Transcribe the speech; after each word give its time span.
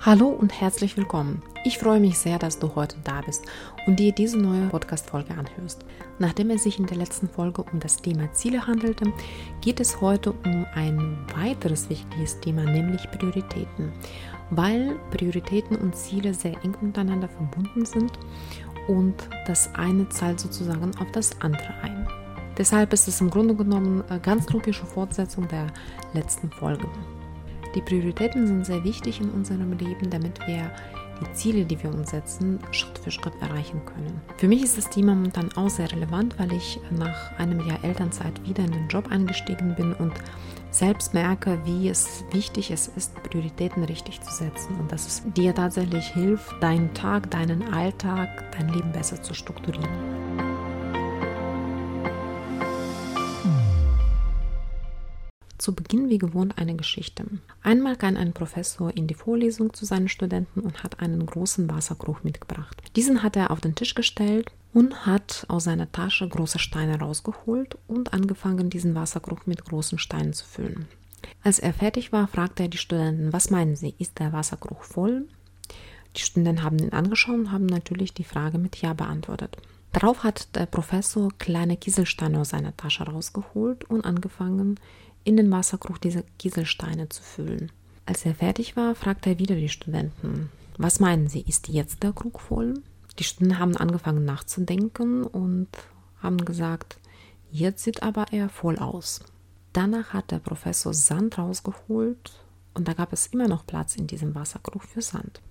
Hallo 0.00 0.28
und 0.28 0.60
herzlich 0.60 0.96
willkommen. 0.96 1.42
Ich 1.64 1.78
freue 1.78 1.98
mich 1.98 2.20
sehr, 2.20 2.38
dass 2.38 2.60
du 2.60 2.76
heute 2.76 2.94
da 3.02 3.20
bist 3.20 3.44
und 3.88 3.98
dir 3.98 4.12
diese 4.12 4.38
neue 4.38 4.68
Podcast-Folge 4.68 5.34
anhörst. 5.34 5.84
Nachdem 6.20 6.50
es 6.50 6.62
sich 6.62 6.78
in 6.78 6.86
der 6.86 6.96
letzten 6.96 7.28
Folge 7.28 7.64
um 7.64 7.80
das 7.80 7.96
Thema 7.96 8.32
Ziele 8.32 8.64
handelte, 8.64 9.12
geht 9.60 9.80
es 9.80 10.00
heute 10.00 10.34
um 10.44 10.64
ein 10.72 11.18
weiteres 11.34 11.90
wichtiges 11.90 12.38
Thema, 12.38 12.62
nämlich 12.62 13.10
Prioritäten. 13.10 13.92
Weil 14.50 15.00
Prioritäten 15.10 15.76
und 15.76 15.96
Ziele 15.96 16.32
sehr 16.32 16.54
eng 16.62 16.76
miteinander 16.80 17.28
verbunden 17.28 17.84
sind 17.84 18.12
und 18.86 19.16
das 19.48 19.74
eine 19.74 20.08
zahlt 20.10 20.38
sozusagen 20.38 20.92
auf 21.00 21.10
das 21.10 21.40
andere 21.40 21.74
ein. 21.82 22.06
Deshalb 22.56 22.92
ist 22.92 23.08
es 23.08 23.20
im 23.20 23.30
Grunde 23.30 23.56
genommen 23.56 24.04
eine 24.08 24.20
ganz 24.20 24.48
logische 24.50 24.86
Fortsetzung 24.86 25.48
der 25.48 25.66
letzten 26.14 26.50
Folge. 26.52 26.88
Die 27.78 27.82
Prioritäten 27.82 28.44
sind 28.44 28.66
sehr 28.66 28.82
wichtig 28.82 29.20
in 29.20 29.30
unserem 29.30 29.70
Leben, 29.78 30.10
damit 30.10 30.40
wir 30.48 30.72
die 31.20 31.32
Ziele, 31.32 31.64
die 31.64 31.80
wir 31.80 31.90
uns 31.90 32.10
setzen, 32.10 32.58
Schritt 32.72 32.98
für 32.98 33.12
Schritt 33.12 33.34
erreichen 33.40 33.80
können. 33.84 34.20
Für 34.36 34.48
mich 34.48 34.64
ist 34.64 34.76
das 34.76 34.90
Thema 34.90 35.14
momentan 35.14 35.52
auch 35.54 35.70
sehr 35.70 35.88
relevant, 35.92 36.36
weil 36.40 36.52
ich 36.52 36.80
nach 36.90 37.38
einem 37.38 37.64
Jahr 37.68 37.78
Elternzeit 37.84 38.44
wieder 38.44 38.64
in 38.64 38.72
den 38.72 38.88
Job 38.88 39.12
eingestiegen 39.12 39.76
bin 39.76 39.92
und 39.92 40.12
selbst 40.72 41.14
merke, 41.14 41.60
wie 41.66 41.88
es 41.88 42.24
wichtig 42.32 42.72
es 42.72 42.88
ist, 42.88 43.14
Prioritäten 43.22 43.84
richtig 43.84 44.22
zu 44.22 44.34
setzen 44.34 44.74
und 44.80 44.90
dass 44.90 45.06
es 45.06 45.22
dir 45.36 45.54
tatsächlich 45.54 46.06
hilft, 46.06 46.60
deinen 46.60 46.92
Tag, 46.94 47.30
deinen 47.30 47.72
Alltag, 47.72 48.50
dein 48.58 48.70
Leben 48.70 48.90
besser 48.90 49.22
zu 49.22 49.34
strukturieren. 49.34 50.57
Zu 55.58 55.74
Beginn 55.74 56.08
wie 56.08 56.18
gewohnt 56.18 56.56
eine 56.56 56.76
Geschichte. 56.76 57.24
Einmal 57.62 57.96
kam 57.96 58.16
ein 58.16 58.32
Professor 58.32 58.96
in 58.96 59.08
die 59.08 59.14
Vorlesung 59.14 59.74
zu 59.74 59.84
seinen 59.84 60.08
Studenten 60.08 60.60
und 60.60 60.84
hat 60.84 61.00
einen 61.00 61.26
großen 61.26 61.68
Wasserkrug 61.68 62.24
mitgebracht. 62.24 62.80
Diesen 62.94 63.24
hat 63.24 63.34
er 63.34 63.50
auf 63.50 63.60
den 63.60 63.74
Tisch 63.74 63.94
gestellt 63.94 64.52
und 64.72 65.04
hat 65.04 65.44
aus 65.48 65.64
seiner 65.64 65.90
Tasche 65.90 66.28
große 66.28 66.60
Steine 66.60 67.00
rausgeholt 67.00 67.76
und 67.88 68.12
angefangen, 68.12 68.70
diesen 68.70 68.94
Wasserkrug 68.94 69.48
mit 69.48 69.64
großen 69.64 69.98
Steinen 69.98 70.32
zu 70.32 70.44
füllen. 70.44 70.86
Als 71.42 71.58
er 71.58 71.72
fertig 71.72 72.12
war, 72.12 72.28
fragte 72.28 72.62
er 72.64 72.68
die 72.68 72.78
Studenten, 72.78 73.32
was 73.32 73.50
meinen 73.50 73.74
Sie, 73.74 73.94
ist 73.98 74.20
der 74.20 74.32
Wasserkrug 74.32 74.84
voll? 74.84 75.26
Die 76.16 76.20
Studenten 76.20 76.62
haben 76.62 76.78
ihn 76.78 76.92
angeschaut 76.92 77.34
und 77.34 77.52
haben 77.52 77.66
natürlich 77.66 78.14
die 78.14 78.24
Frage 78.24 78.58
mit 78.58 78.80
Ja 78.80 78.92
beantwortet. 78.92 79.56
Darauf 79.92 80.22
hat 80.22 80.54
der 80.54 80.66
Professor 80.66 81.30
kleine 81.38 81.76
Kieselsteine 81.76 82.40
aus 82.40 82.50
seiner 82.50 82.76
Tasche 82.76 83.04
rausgeholt 83.04 83.84
und 83.84 84.04
angefangen, 84.04 84.78
in 85.28 85.36
den 85.36 85.50
Wasserkrug 85.50 86.00
diese 86.00 86.24
Kieselsteine 86.38 87.10
zu 87.10 87.22
füllen. 87.22 87.70
Als 88.06 88.24
er 88.24 88.34
fertig 88.34 88.76
war, 88.76 88.94
fragte 88.94 89.28
er 89.28 89.38
wieder 89.38 89.56
die 89.56 89.68
Studenten, 89.68 90.48
was 90.78 91.00
meinen 91.00 91.28
Sie, 91.28 91.42
ist 91.42 91.68
jetzt 91.68 92.02
der 92.02 92.12
Krug 92.14 92.40
voll? 92.40 92.82
Die 93.18 93.24
Studenten 93.24 93.58
haben 93.58 93.76
angefangen 93.76 94.24
nachzudenken 94.24 95.24
und 95.24 95.68
haben 96.22 96.42
gesagt, 96.46 96.98
jetzt 97.50 97.84
sieht 97.84 98.02
aber 98.02 98.32
er 98.32 98.48
voll 98.48 98.78
aus. 98.78 99.20
Danach 99.74 100.14
hat 100.14 100.30
der 100.30 100.38
Professor 100.38 100.94
Sand 100.94 101.36
rausgeholt 101.36 102.32
und 102.72 102.88
da 102.88 102.94
gab 102.94 103.12
es 103.12 103.26
immer 103.26 103.48
noch 103.48 103.66
Platz 103.66 103.96
in 103.96 104.06
diesem 104.06 104.34
Wasserkrug 104.34 104.84
für 104.84 105.02
Sand. 105.02 105.42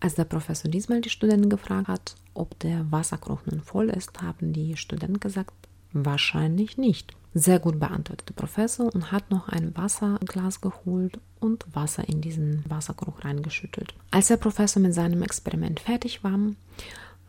Als 0.00 0.16
der 0.16 0.24
Professor 0.24 0.70
diesmal 0.70 1.00
die 1.00 1.08
Studenten 1.08 1.48
gefragt 1.48 1.88
hat, 1.88 2.14
ob 2.34 2.58
der 2.58 2.90
Wasserkrug 2.92 3.46
nun 3.46 3.62
voll 3.62 3.88
ist, 3.88 4.20
haben 4.20 4.52
die 4.52 4.76
Studenten 4.76 5.18
gesagt, 5.18 5.54
wahrscheinlich 5.94 6.76
nicht. 6.76 7.14
Sehr 7.32 7.60
gut 7.60 7.78
beantwortet 7.78 8.28
der 8.28 8.34
Professor 8.34 8.92
und 8.92 9.12
hat 9.12 9.30
noch 9.30 9.48
ein 9.48 9.76
Wasserglas 9.76 10.60
geholt 10.60 11.20
und 11.38 11.64
Wasser 11.74 12.08
in 12.08 12.20
diesen 12.20 12.64
Wasserkrug 12.68 13.24
reingeschüttet. 13.24 13.94
Als 14.10 14.28
der 14.28 14.36
Professor 14.36 14.82
mit 14.82 14.94
seinem 14.94 15.22
Experiment 15.22 15.78
fertig 15.78 16.24
war, 16.24 16.38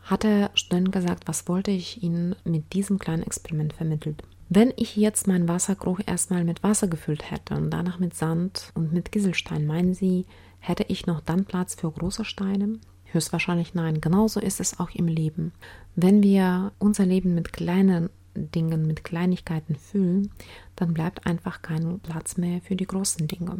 hat 0.02 0.24
der 0.24 0.50
Student 0.54 0.90
gesagt, 0.90 1.28
was 1.28 1.46
wollte 1.46 1.70
ich 1.70 2.02
Ihnen 2.02 2.34
mit 2.44 2.72
diesem 2.72 2.98
kleinen 2.98 3.22
Experiment 3.22 3.72
vermittelt. 3.72 4.24
Wenn 4.48 4.72
ich 4.76 4.96
jetzt 4.96 5.28
meinen 5.28 5.48
Wasserkrug 5.48 6.06
erstmal 6.06 6.44
mit 6.44 6.62
Wasser 6.62 6.88
gefüllt 6.88 7.30
hätte 7.30 7.54
und 7.54 7.70
danach 7.70 8.00
mit 8.00 8.14
Sand 8.14 8.72
und 8.74 8.92
mit 8.92 9.12
Kieselstein, 9.12 9.66
meinen 9.66 9.94
Sie, 9.94 10.26
hätte 10.58 10.84
ich 10.88 11.06
noch 11.06 11.20
dann 11.20 11.44
Platz 11.44 11.76
für 11.76 11.90
große 11.90 12.24
Steine? 12.24 12.80
Höchstwahrscheinlich 13.04 13.74
nein. 13.74 14.00
Genauso 14.00 14.40
ist 14.40 14.60
es 14.60 14.80
auch 14.80 14.90
im 14.90 15.06
Leben. 15.06 15.52
Wenn 15.94 16.22
wir 16.22 16.72
unser 16.78 17.06
Leben 17.06 17.34
mit 17.34 17.52
kleinen 17.52 18.10
Dingen, 18.34 18.86
mit 18.86 19.04
Kleinigkeiten 19.04 19.76
füllen, 19.76 20.30
dann 20.76 20.94
bleibt 20.94 21.26
einfach 21.26 21.62
kein 21.62 22.00
Platz 22.00 22.36
mehr 22.36 22.60
für 22.60 22.76
die 22.76 22.86
großen 22.86 23.26
Dinge. 23.28 23.58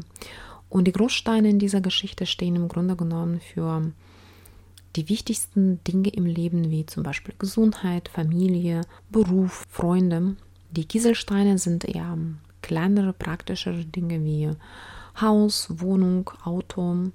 Und 0.68 0.86
die 0.86 0.92
Großsteine 0.92 1.50
in 1.50 1.58
dieser 1.58 1.80
Geschichte 1.80 2.26
stehen 2.26 2.56
im 2.56 2.68
Grunde 2.68 2.96
genommen 2.96 3.40
für 3.40 3.92
die 4.96 5.08
wichtigsten 5.08 5.82
Dinge 5.84 6.10
im 6.10 6.26
Leben, 6.26 6.70
wie 6.70 6.86
zum 6.86 7.02
Beispiel 7.02 7.34
Gesundheit, 7.38 8.08
Familie, 8.08 8.82
Beruf, 9.10 9.66
Freunde. 9.70 10.36
Die 10.70 10.86
Kieselsteine 10.86 11.58
sind 11.58 11.84
eher 11.84 12.16
kleinere, 12.62 13.12
praktischere 13.12 13.84
Dinge 13.84 14.24
wie 14.24 14.50
Haus, 15.20 15.68
Wohnung, 15.68 16.30
Auto. 16.44 17.10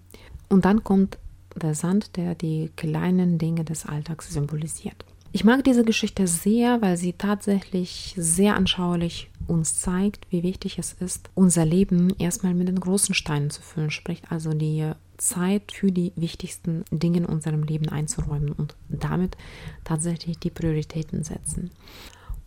Und 0.49 0.65
dann 0.65 0.83
kommt 0.83 1.17
der 1.55 1.73
Sand, 1.73 2.15
der 2.15 2.35
die 2.35 2.71
kleinen 2.75 3.37
Dinge 3.37 3.63
des 3.63 3.85
Alltags 3.85 4.31
symbolisiert. 4.31 5.03
Ich 5.37 5.43
mag 5.43 5.63
diese 5.63 5.83
Geschichte 5.83 6.25
sehr, 6.25 6.81
weil 6.81 6.97
sie 6.97 7.13
tatsächlich 7.13 8.15
sehr 8.17 8.55
anschaulich 8.55 9.29
uns 9.45 9.79
zeigt, 9.79 10.25
wie 10.31 10.41
wichtig 10.41 10.79
es 10.79 10.93
ist, 10.93 11.29
unser 11.35 11.63
Leben 11.63 12.09
erstmal 12.17 12.55
mit 12.55 12.67
den 12.67 12.79
großen 12.79 13.13
Steinen 13.13 13.51
zu 13.51 13.61
füllen, 13.61 13.91
sprich 13.91 14.23
also 14.29 14.55
die 14.55 14.93
Zeit 15.17 15.71
für 15.71 15.91
die 15.91 16.11
wichtigsten 16.15 16.85
Dinge 16.89 17.19
in 17.19 17.25
unserem 17.27 17.61
Leben 17.61 17.87
einzuräumen 17.87 18.51
und 18.51 18.75
damit 18.89 19.37
tatsächlich 19.83 20.39
die 20.39 20.49
Prioritäten 20.49 21.23
setzen. 21.23 21.69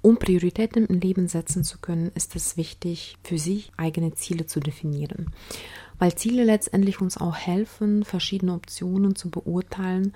Um 0.03 0.19
Prioritäten 0.19 0.87
im 0.87 0.99
Leben 0.99 1.29
setzen 1.29 1.63
zu 1.63 1.79
können, 1.79 2.11
ist 2.17 2.35
es 2.35 2.57
wichtig, 2.57 3.19
für 3.23 3.39
sich 3.39 3.71
eigene 3.77 4.15
Ziele 4.15 4.47
zu 4.47 4.59
definieren. 4.59 5.31
Weil 6.01 6.15
Ziele 6.15 6.43
letztendlich 6.43 7.01
uns 7.01 7.19
auch 7.19 7.37
helfen, 7.37 8.05
verschiedene 8.05 8.55
Optionen 8.55 9.15
zu 9.15 9.31
beurteilen 9.31 10.15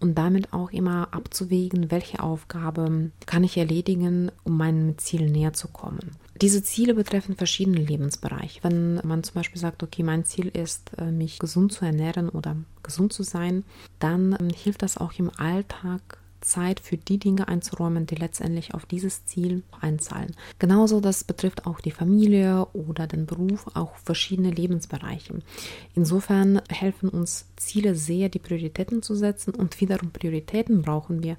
und 0.00 0.16
damit 0.16 0.52
auch 0.52 0.70
immer 0.72 1.08
abzuwägen, 1.12 1.90
welche 1.90 2.20
Aufgabe 2.20 3.10
kann 3.26 3.44
ich 3.44 3.56
erledigen, 3.56 4.32
um 4.44 4.56
meinem 4.56 4.98
Ziel 4.98 5.30
näher 5.30 5.52
zu 5.52 5.68
kommen. 5.68 6.16
Diese 6.40 6.62
Ziele 6.62 6.94
betreffen 6.94 7.36
verschiedene 7.36 7.80
Lebensbereiche. 7.80 8.60
Wenn 8.62 8.94
man 9.04 9.22
zum 9.22 9.34
Beispiel 9.34 9.60
sagt, 9.60 9.82
okay, 9.82 10.02
mein 10.02 10.24
Ziel 10.24 10.48
ist, 10.48 10.92
äh, 10.96 11.10
mich 11.10 11.38
gesund 11.38 11.72
zu 11.72 11.84
ernähren 11.84 12.30
oder 12.30 12.56
gesund 12.82 13.12
zu 13.12 13.22
sein, 13.22 13.64
dann 13.98 14.36
ähm, 14.40 14.48
hilft 14.48 14.82
das 14.82 14.96
auch 14.96 15.12
im 15.18 15.30
Alltag 15.36 16.19
Zeit 16.40 16.80
für 16.80 16.96
die 16.96 17.18
Dinge 17.18 17.48
einzuräumen, 17.48 18.06
die 18.06 18.14
letztendlich 18.14 18.74
auf 18.74 18.86
dieses 18.86 19.26
Ziel 19.26 19.62
einzahlen. 19.80 20.34
Genauso 20.58 21.00
das 21.00 21.24
betrifft 21.24 21.66
auch 21.66 21.80
die 21.80 21.90
Familie 21.90 22.66
oder 22.72 23.06
den 23.06 23.26
Beruf, 23.26 23.66
auch 23.74 23.96
verschiedene 23.96 24.50
Lebensbereiche. 24.50 25.40
Insofern 25.94 26.62
helfen 26.68 27.08
uns 27.08 27.46
Ziele 27.56 27.94
sehr, 27.94 28.28
die 28.28 28.38
Prioritäten 28.38 29.02
zu 29.02 29.14
setzen 29.14 29.54
und 29.54 29.80
wiederum 29.80 30.10
Prioritäten 30.10 30.82
brauchen 30.82 31.22
wir, 31.22 31.36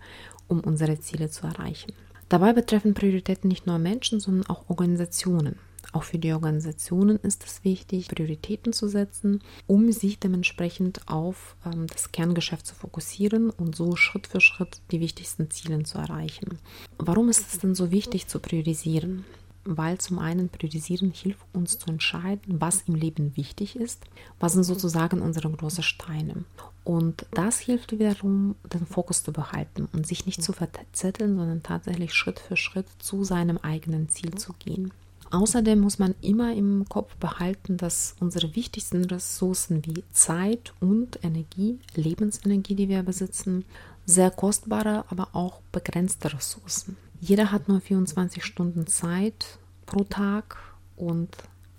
um 0.47 0.59
unsere 0.59 0.99
Ziele 0.99 1.29
zu 1.29 1.47
erreichen. 1.47 1.93
Dabei 2.29 2.53
betreffen 2.53 2.93
Prioritäten 2.93 3.49
nicht 3.49 3.67
nur 3.67 3.77
Menschen, 3.77 4.19
sondern 4.19 4.47
auch 4.47 4.69
Organisationen. 4.69 5.57
Auch 5.91 6.03
für 6.03 6.19
die 6.19 6.33
Organisationen 6.33 7.17
ist 7.17 7.43
es 7.43 7.63
wichtig, 7.63 8.07
Prioritäten 8.07 8.73
zu 8.73 8.87
setzen, 8.87 9.41
um 9.67 9.91
sich 9.91 10.19
dementsprechend 10.19 11.07
auf 11.07 11.55
ähm, 11.65 11.87
das 11.87 12.11
Kerngeschäft 12.11 12.65
zu 12.65 12.75
fokussieren 12.75 13.49
und 13.49 13.75
so 13.75 13.95
Schritt 13.95 14.27
für 14.27 14.41
Schritt 14.41 14.81
die 14.91 15.01
wichtigsten 15.01 15.49
Ziele 15.51 15.83
zu 15.83 15.97
erreichen. 15.97 16.59
Warum 16.97 17.29
ist 17.29 17.51
es 17.51 17.59
denn 17.59 17.75
so 17.75 17.91
wichtig 17.91 18.27
zu 18.27 18.39
priorisieren? 18.39 19.25
weil 19.63 19.97
zum 19.99 20.19
einen 20.19 20.49
Priorisieren 20.49 21.11
hilft 21.11 21.45
uns 21.53 21.77
zu 21.77 21.89
entscheiden, 21.89 22.59
was 22.59 22.83
im 22.87 22.95
Leben 22.95 23.35
wichtig 23.37 23.75
ist, 23.75 24.03
was 24.39 24.53
sind 24.53 24.63
sozusagen 24.63 25.21
unsere 25.21 25.49
großen 25.49 25.83
Steine. 25.83 26.45
Und 26.83 27.25
das 27.31 27.59
hilft 27.59 27.91
wiederum, 27.91 28.55
den 28.73 28.87
Fokus 28.87 29.23
zu 29.23 29.31
behalten 29.31 29.87
und 29.93 30.07
sich 30.07 30.25
nicht 30.25 30.41
zu 30.41 30.51
verzetteln, 30.51 31.37
sondern 31.37 31.61
tatsächlich 31.61 32.13
Schritt 32.13 32.39
für 32.39 32.57
Schritt 32.57 32.87
zu 32.99 33.23
seinem 33.23 33.57
eigenen 33.57 34.09
Ziel 34.09 34.33
zu 34.35 34.53
gehen. 34.53 34.91
Außerdem 35.31 35.79
muss 35.79 35.97
man 35.97 36.13
immer 36.21 36.53
im 36.53 36.85
Kopf 36.89 37.15
behalten, 37.15 37.77
dass 37.77 38.15
unsere 38.19 38.53
wichtigsten 38.55 39.05
Ressourcen 39.05 39.85
wie 39.85 40.03
Zeit 40.11 40.73
und 40.81 41.23
Energie, 41.23 41.79
Lebensenergie, 41.95 42.75
die 42.75 42.89
wir 42.89 43.01
besitzen, 43.03 43.63
sehr 44.05 44.29
kostbare, 44.29 45.05
aber 45.09 45.29
auch 45.33 45.61
begrenzte 45.71 46.33
Ressourcen. 46.33 46.97
Jeder 47.21 47.51
hat 47.51 47.69
nur 47.69 47.79
24 47.79 48.43
Stunden 48.43 48.87
Zeit 48.87 49.59
pro 49.85 50.03
Tag 50.03 50.57
und 50.97 51.29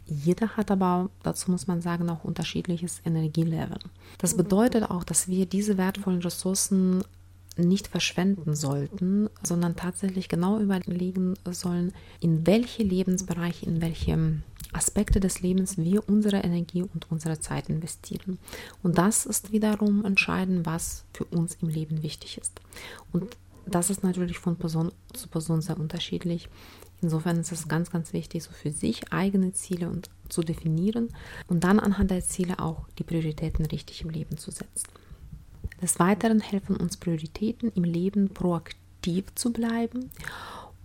jeder 0.06 0.56
hat 0.56 0.70
aber, 0.70 1.10
dazu 1.22 1.50
muss 1.50 1.66
man 1.66 1.80
sagen, 1.80 2.08
auch 2.10 2.24
unterschiedliches 2.24 3.02
Energielevel. 3.04 3.78
Das 4.18 4.36
bedeutet 4.36 4.90
auch, 4.90 5.04
dass 5.04 5.28
wir 5.28 5.46
diese 5.46 5.76
wertvollen 5.78 6.22
Ressourcen 6.22 7.02
nicht 7.56 7.88
verschwenden 7.88 8.54
sollten, 8.54 9.28
sondern 9.42 9.76
tatsächlich 9.76 10.28
genau 10.28 10.58
überlegen 10.58 11.34
sollen, 11.50 11.92
in 12.20 12.46
welche 12.46 12.82
Lebensbereiche, 12.82 13.66
in 13.66 13.82
welche 13.82 14.42
Aspekte 14.72 15.20
des 15.20 15.42
Lebens 15.42 15.76
wir 15.76 16.08
unsere 16.08 16.38
Energie 16.38 16.82
und 16.82 17.10
unsere 17.10 17.38
Zeit 17.40 17.68
investieren. 17.68 18.38
Und 18.82 18.96
das 18.98 19.26
ist 19.26 19.52
wiederum 19.52 20.04
entscheidend, 20.04 20.64
was 20.64 21.04
für 21.12 21.24
uns 21.24 21.56
im 21.60 21.68
Leben 21.68 22.02
wichtig 22.02 22.38
ist. 22.38 22.60
Und 23.12 23.36
das 23.66 23.90
ist 23.90 24.02
natürlich 24.02 24.38
von 24.38 24.56
Person 24.56 24.90
zu 25.12 25.28
Person 25.28 25.60
sehr 25.60 25.78
unterschiedlich. 25.78 26.48
Insofern 27.00 27.40
ist 27.40 27.52
es 27.52 27.68
ganz, 27.68 27.90
ganz 27.90 28.12
wichtig, 28.12 28.44
so 28.44 28.52
für 28.52 28.70
sich 28.70 29.12
eigene 29.12 29.52
Ziele 29.52 29.88
und 29.88 30.08
zu 30.28 30.42
definieren 30.42 31.08
und 31.48 31.64
dann 31.64 31.80
anhand 31.80 32.10
der 32.10 32.22
Ziele 32.22 32.58
auch 32.60 32.86
die 32.98 33.04
Prioritäten 33.04 33.66
richtig 33.66 34.02
im 34.02 34.10
Leben 34.10 34.38
zu 34.38 34.50
setzen. 34.50 34.88
Des 35.82 35.98
Weiteren 35.98 36.40
helfen 36.40 36.76
uns 36.76 36.96
Prioritäten 36.96 37.72
im 37.74 37.84
Leben 37.84 38.30
proaktiv 38.30 39.34
zu 39.34 39.52
bleiben 39.52 40.10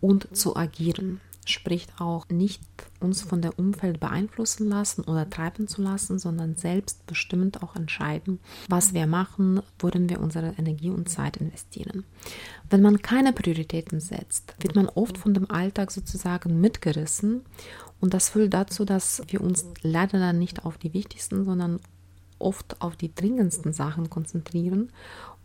und 0.02 0.36
zu 0.36 0.56
agieren 0.56 1.22
spricht 1.50 2.02
auch 2.02 2.28
nicht 2.30 2.62
uns 3.00 3.22
von 3.22 3.42
der 3.42 3.58
Umfeld 3.58 4.00
beeinflussen 4.00 4.68
lassen 4.68 5.04
oder 5.04 5.30
treiben 5.30 5.68
zu 5.68 5.82
lassen, 5.82 6.20
sondern 6.20 6.56
selbstbestimmt 6.56 7.64
auch 7.64 7.76
entscheiden, 7.76 8.40
was 8.68 8.94
wir 8.94 9.08
machen, 9.08 9.62
worin 9.80 10.10
wir 10.10 10.20
unsere 10.20 10.54
Energie 10.58 10.90
und 10.90 11.10
Zeit 11.10 11.38
investieren. 11.38 12.04
Wenn 12.70 12.82
man 12.82 13.02
keine 13.02 13.34
Prioritäten 13.34 14.00
setzt, 14.00 14.56
wird 14.60 14.76
man 14.76 14.90
oft 14.90 15.18
von 15.18 15.34
dem 15.34 15.50
Alltag 15.50 15.92
sozusagen 15.92 16.60
mitgerissen 16.60 17.42
und 18.00 18.14
das 18.14 18.30
führt 18.30 18.54
dazu, 18.54 18.86
dass 18.86 19.22
wir 19.28 19.42
uns 19.42 19.66
leider 19.82 20.20
dann 20.20 20.40
nicht 20.40 20.66
auf 20.66 20.78
die 20.78 20.94
wichtigsten, 20.94 21.46
sondern 21.46 21.80
oft 22.40 22.82
auf 22.82 22.96
die 22.96 23.14
dringendsten 23.14 23.74
Sachen 23.74 24.10
konzentrieren 24.10 24.92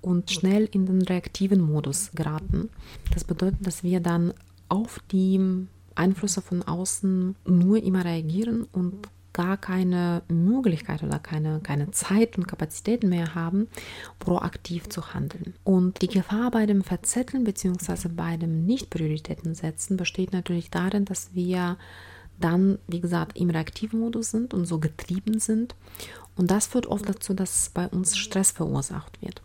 und 0.01 0.31
schnell 0.31 0.69
in 0.73 0.87
den 0.87 1.03
reaktiven 1.03 1.61
Modus 1.61 2.11
geraten. 2.15 2.71
Das 3.13 3.25
bedeutet, 3.25 3.67
dass 3.67 3.83
wir 3.83 4.01
dann 4.01 4.35
auf 4.69 5.01
die 5.11 5.67
Einflüsse 5.95 6.43
von 6.43 6.63
außen 6.63 7.37
nur 7.47 7.83
immer 7.83 8.05
reagieren 8.05 8.67
und 8.73 9.09
gar 9.33 9.57
keine 9.57 10.23
Möglichkeit 10.29 11.03
oder 11.03 11.19
keine, 11.19 11.61
keine 11.61 11.91
Zeit 11.91 12.37
und 12.37 12.47
Kapazitäten 12.47 13.09
mehr 13.09 13.35
haben, 13.35 13.69
proaktiv 14.19 14.89
zu 14.89 15.15
handeln. 15.15 15.55
Und 15.65 16.03
die 16.03 16.09
Gefahr 16.09 16.51
bei 16.51 16.67
dem 16.67 16.83
Verzetteln 16.83 17.45
bzw. 17.45 18.09
bei 18.09 18.37
dem 18.37 18.67
Nicht-Prioritäten 18.67 19.55
setzen 19.55 19.97
besteht 19.97 20.33
natürlich 20.33 20.71
darin, 20.71 21.05
dass 21.05 21.35
wir 21.35 21.79
dann, 22.39 22.79
wie 22.87 23.01
gesagt, 23.01 23.39
im 23.39 23.51
reaktiven 23.51 24.01
Modus 24.01 24.31
sind 24.31 24.55
und 24.55 24.67
so 24.67 24.79
getrieben 24.79 25.39
sind. 25.39 25.75
Und 26.37 26.51
das 26.51 26.67
führt 26.67 26.87
oft 26.87 27.09
dazu, 27.09 27.35
dass 27.35 27.71
bei 27.73 27.89
uns 27.89 28.17
Stress 28.17 28.51
verursacht 28.53 29.21
wird. 29.21 29.43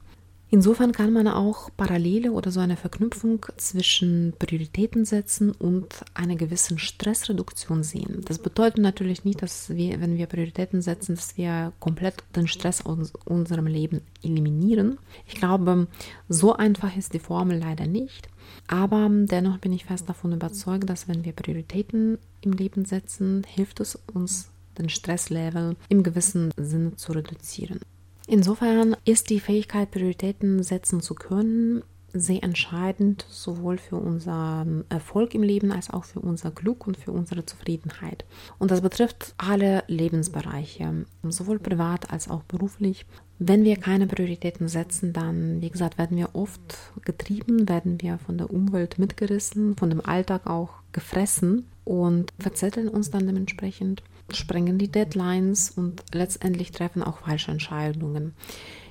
Insofern 0.49 0.93
kann 0.93 1.11
man 1.11 1.27
auch 1.27 1.69
Parallele 1.75 2.31
oder 2.31 2.51
so 2.51 2.61
eine 2.61 2.77
Verknüpfung 2.77 3.45
zwischen 3.57 4.33
Prioritäten 4.39 5.03
setzen 5.03 5.51
und 5.51 6.05
einer 6.13 6.37
gewissen 6.37 6.79
Stressreduktion 6.79 7.83
sehen. 7.83 8.23
Das 8.25 8.39
bedeutet 8.39 8.79
natürlich 8.79 9.25
nicht, 9.25 9.41
dass 9.41 9.69
wir, 9.69 9.99
wenn 9.99 10.17
wir 10.17 10.25
Prioritäten 10.27 10.81
setzen, 10.81 11.15
dass 11.15 11.35
wir 11.35 11.73
komplett 11.81 12.23
den 12.33 12.47
Stress 12.47 12.85
aus 12.85 13.11
unserem 13.25 13.67
Leben 13.67 14.01
eliminieren. 14.23 14.97
Ich 15.25 15.35
glaube, 15.35 15.87
so 16.29 16.55
einfach 16.55 16.95
ist 16.95 17.13
die 17.13 17.19
Formel 17.19 17.59
leider 17.59 17.85
nicht. 17.85 18.29
Aber 18.67 19.09
dennoch 19.11 19.57
bin 19.57 19.73
ich 19.73 19.83
fest 19.83 20.07
davon 20.07 20.31
überzeugt, 20.31 20.89
dass 20.89 21.09
wenn 21.09 21.25
wir 21.25 21.33
Prioritäten 21.33 22.19
im 22.39 22.53
Leben 22.53 22.85
setzen, 22.85 23.43
hilft 23.45 23.81
es 23.81 23.99
uns, 24.13 24.49
den 24.77 24.87
Stresslevel 24.87 25.75
im 25.89 26.03
gewissen 26.03 26.51
Sinne 26.55 26.95
zu 26.95 27.11
reduzieren. 27.11 27.81
Insofern 28.27 28.97
ist 29.05 29.29
die 29.29 29.39
Fähigkeit, 29.39 29.89
Prioritäten 29.89 30.61
setzen 30.61 31.01
zu 31.01 31.15
können, 31.15 31.81
sehr 32.11 32.43
entscheidend, 32.43 33.25
sowohl 33.29 33.77
für 33.77 33.95
unseren 33.95 34.83
Erfolg 34.89 35.33
im 35.33 35.43
Leben 35.43 35.71
als 35.71 35.89
auch 35.89 36.03
für 36.03 36.19
unser 36.19 36.51
Glück 36.51 36.87
und 36.87 36.97
für 36.97 37.11
unsere 37.11 37.45
Zufriedenheit. 37.45 38.25
Und 38.59 38.71
das 38.71 38.81
betrifft 38.81 39.33
alle 39.37 39.83
Lebensbereiche, 39.87 41.05
sowohl 41.23 41.59
privat 41.59 42.11
als 42.11 42.29
auch 42.29 42.43
beruflich. 42.43 43.05
Wenn 43.39 43.63
wir 43.63 43.77
keine 43.77 44.07
Prioritäten 44.07 44.67
setzen, 44.67 45.13
dann, 45.13 45.61
wie 45.61 45.69
gesagt, 45.69 45.97
werden 45.97 46.17
wir 46.17 46.29
oft 46.33 46.91
getrieben, 47.05 47.69
werden 47.69 48.01
wir 48.01 48.17
von 48.17 48.37
der 48.37 48.51
Umwelt 48.51 48.99
mitgerissen, 48.99 49.77
von 49.77 49.89
dem 49.89 50.03
Alltag 50.05 50.47
auch 50.47 50.71
gefressen 50.91 51.67
und 51.85 52.33
verzetteln 52.39 52.89
uns 52.89 53.11
dann 53.11 53.27
dementsprechend 53.27 54.01
sprengen 54.31 54.77
die 54.77 54.91
Deadlines 54.91 55.71
und 55.71 56.03
letztendlich 56.13 56.71
treffen 56.71 57.03
auch 57.03 57.19
falsche 57.19 57.51
Entscheidungen. 57.51 58.33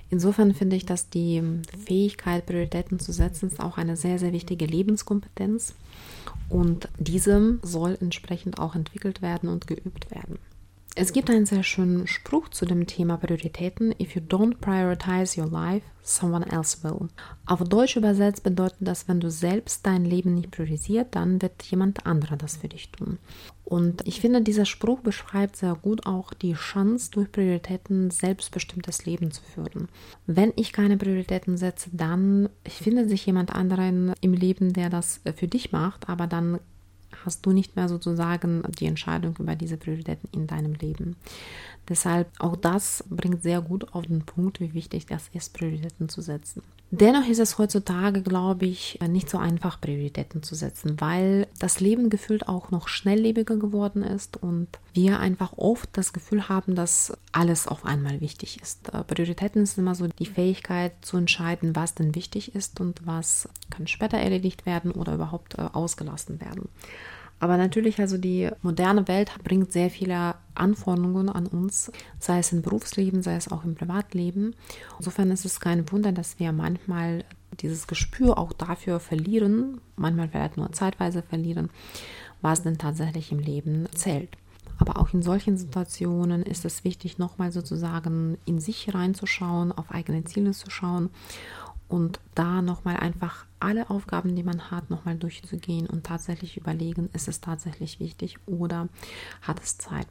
Insofern 0.08 0.54
finde 0.54 0.76
ich, 0.76 0.86
dass 0.86 1.10
die 1.10 1.42
Fähigkeit, 1.84 2.46
Prioritäten 2.46 3.00
zu 3.00 3.12
setzen, 3.12 3.48
ist 3.48 3.60
auch 3.60 3.76
eine 3.76 3.96
sehr, 3.96 4.18
sehr 4.18 4.32
wichtige 4.32 4.66
Lebenskompetenz. 4.66 5.74
Und 6.48 6.88
diese 6.98 7.58
soll 7.62 7.98
entsprechend 8.00 8.60
auch 8.60 8.76
entwickelt 8.76 9.20
werden 9.20 9.48
und 9.48 9.66
geübt 9.66 10.10
werden. 10.12 10.38
Es 10.98 11.12
gibt 11.12 11.28
einen 11.28 11.44
sehr 11.44 11.62
schönen 11.62 12.06
Spruch 12.06 12.48
zu 12.48 12.64
dem 12.64 12.86
Thema 12.86 13.18
Prioritäten. 13.18 13.94
If 14.00 14.14
you 14.14 14.22
don't 14.22 14.56
prioritize 14.62 15.38
your 15.38 15.46
life, 15.46 15.84
someone 16.02 16.50
else 16.50 16.82
will. 16.82 17.08
Auf 17.44 17.62
Deutsch 17.64 17.96
übersetzt 17.96 18.42
bedeutet 18.42 18.78
das, 18.80 19.06
wenn 19.06 19.20
du 19.20 19.30
selbst 19.30 19.84
dein 19.84 20.06
Leben 20.06 20.32
nicht 20.32 20.52
priorisiert, 20.52 21.08
dann 21.10 21.42
wird 21.42 21.62
jemand 21.64 22.06
anderer 22.06 22.38
das 22.38 22.56
für 22.56 22.68
dich 22.68 22.92
tun. 22.92 23.18
Und 23.62 24.08
ich 24.08 24.22
finde, 24.22 24.40
dieser 24.40 24.64
Spruch 24.64 25.00
beschreibt 25.00 25.56
sehr 25.56 25.74
gut 25.74 26.06
auch 26.06 26.32
die 26.32 26.54
Chance, 26.54 27.10
durch 27.10 27.30
Prioritäten 27.30 28.10
selbstbestimmtes 28.10 29.04
Leben 29.04 29.32
zu 29.32 29.42
führen. 29.42 29.88
Wenn 30.26 30.54
ich 30.56 30.72
keine 30.72 30.96
Prioritäten 30.96 31.58
setze, 31.58 31.90
dann 31.92 32.48
findet 32.66 33.10
sich 33.10 33.26
jemand 33.26 33.54
anderen 33.54 34.14
im 34.22 34.32
Leben, 34.32 34.72
der 34.72 34.88
das 34.88 35.20
für 35.36 35.46
dich 35.46 35.72
macht, 35.72 36.08
aber 36.08 36.26
dann 36.26 36.58
hast 37.24 37.44
du 37.46 37.52
nicht 37.52 37.76
mehr 37.76 37.88
sozusagen 37.88 38.62
die 38.78 38.86
Entscheidung 38.86 39.36
über 39.38 39.56
diese 39.56 39.76
Prioritäten 39.76 40.28
in 40.32 40.46
deinem 40.46 40.74
Leben. 40.74 41.16
Deshalb 41.88 42.28
auch 42.38 42.56
das 42.56 43.04
bringt 43.08 43.42
sehr 43.42 43.60
gut 43.60 43.92
auf 43.94 44.06
den 44.06 44.24
Punkt, 44.24 44.60
wie 44.60 44.74
wichtig 44.74 45.06
das 45.06 45.28
ist, 45.32 45.54
Prioritäten 45.54 46.08
zu 46.08 46.20
setzen. 46.20 46.62
Dennoch 46.92 47.26
ist 47.26 47.40
es 47.40 47.58
heutzutage, 47.58 48.22
glaube 48.22 48.66
ich, 48.66 49.00
nicht 49.08 49.28
so 49.28 49.38
einfach, 49.38 49.80
Prioritäten 49.80 50.44
zu 50.44 50.54
setzen, 50.54 51.00
weil 51.00 51.48
das 51.58 51.80
Leben 51.80 52.10
gefühlt 52.10 52.48
auch 52.48 52.70
noch 52.70 52.86
schnelllebiger 52.86 53.56
geworden 53.56 54.04
ist 54.04 54.36
und 54.36 54.68
wir 54.94 55.18
einfach 55.18 55.54
oft 55.56 55.90
das 55.94 56.12
Gefühl 56.12 56.48
haben, 56.48 56.76
dass 56.76 57.12
alles 57.32 57.66
auf 57.66 57.84
einmal 57.84 58.20
wichtig 58.20 58.62
ist. 58.62 58.88
Äh, 58.94 59.02
Prioritäten 59.02 59.62
ist 59.62 59.78
immer 59.78 59.96
so 59.96 60.06
die 60.06 60.26
Fähigkeit 60.26 60.92
zu 61.02 61.16
entscheiden, 61.16 61.74
was 61.74 61.94
denn 61.94 62.14
wichtig 62.14 62.54
ist 62.54 62.80
und 62.80 63.04
was 63.04 63.48
kann 63.68 63.88
später 63.88 64.18
erledigt 64.18 64.64
werden 64.64 64.92
oder 64.92 65.14
überhaupt 65.14 65.58
äh, 65.58 65.62
ausgelassen 65.72 66.40
werden. 66.40 66.68
Aber 67.38 67.56
natürlich, 67.58 68.00
also 68.00 68.16
die 68.16 68.48
moderne 68.62 69.08
Welt 69.08 69.30
bringt 69.44 69.70
sehr 69.72 69.90
viele 69.90 70.36
Anforderungen 70.54 71.28
an 71.28 71.46
uns, 71.46 71.92
sei 72.18 72.38
es 72.38 72.52
im 72.52 72.62
Berufsleben, 72.62 73.22
sei 73.22 73.36
es 73.36 73.52
auch 73.52 73.64
im 73.64 73.74
Privatleben. 73.74 74.54
Insofern 74.98 75.30
ist 75.30 75.44
es 75.44 75.60
kein 75.60 75.90
Wunder, 75.92 76.12
dass 76.12 76.38
wir 76.38 76.52
manchmal 76.52 77.24
dieses 77.60 77.86
Gespür 77.86 78.38
auch 78.38 78.52
dafür 78.52 79.00
verlieren, 79.00 79.80
manchmal 79.96 80.28
vielleicht 80.28 80.56
nur 80.56 80.72
zeitweise 80.72 81.22
verlieren, 81.22 81.70
was 82.40 82.62
denn 82.62 82.78
tatsächlich 82.78 83.32
im 83.32 83.38
Leben 83.38 83.86
zählt. 83.94 84.30
Aber 84.78 84.98
auch 84.98 85.14
in 85.14 85.22
solchen 85.22 85.56
Situationen 85.56 86.42
ist 86.42 86.64
es 86.64 86.84
wichtig, 86.84 87.18
nochmal 87.18 87.50
sozusagen 87.50 88.36
in 88.44 88.60
sich 88.60 88.94
reinzuschauen, 88.94 89.72
auf 89.72 89.90
eigene 89.90 90.24
Ziele 90.24 90.52
zu 90.52 90.70
schauen 90.70 91.10
und 91.88 92.20
da 92.34 92.62
nochmal 92.62 92.96
einfach 92.96 93.46
alle 93.60 93.90
Aufgaben, 93.90 94.34
die 94.34 94.42
man 94.42 94.70
hat, 94.70 94.90
nochmal 94.90 95.16
durchzugehen 95.16 95.86
und 95.86 96.04
tatsächlich 96.04 96.56
überlegen, 96.56 97.08
ist 97.12 97.28
es 97.28 97.40
tatsächlich 97.40 98.00
wichtig 98.00 98.38
oder 98.46 98.88
hat 99.42 99.62
es 99.62 99.78
Zeit. 99.78 100.06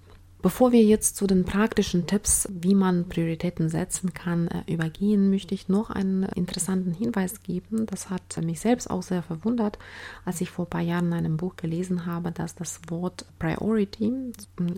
Bevor 0.45 0.71
wir 0.71 0.83
jetzt 0.83 1.15
zu 1.15 1.25
den 1.25 1.43
praktischen 1.43 2.05
Tipps, 2.05 2.47
wie 2.51 2.75
man 2.75 3.09
Prioritäten 3.09 3.67
setzen 3.67 4.13
kann, 4.13 4.47
äh, 4.47 4.71
übergehen, 4.71 5.31
möchte 5.31 5.55
ich 5.55 5.69
noch 5.69 5.89
einen 5.89 6.21
interessanten 6.21 6.93
Hinweis 6.93 7.41
geben. 7.41 7.87
Das 7.87 8.11
hat 8.11 8.37
mich 8.43 8.59
selbst 8.59 8.91
auch 8.91 9.01
sehr 9.01 9.23
verwundert, 9.23 9.79
als 10.23 10.41
ich 10.41 10.51
vor 10.51 10.67
ein 10.67 10.69
paar 10.69 10.81
Jahren 10.81 11.07
in 11.07 11.13
einem 11.13 11.37
Buch 11.37 11.55
gelesen 11.55 12.05
habe, 12.05 12.31
dass 12.31 12.53
das 12.53 12.79
Wort 12.89 13.25
Priority 13.39 14.13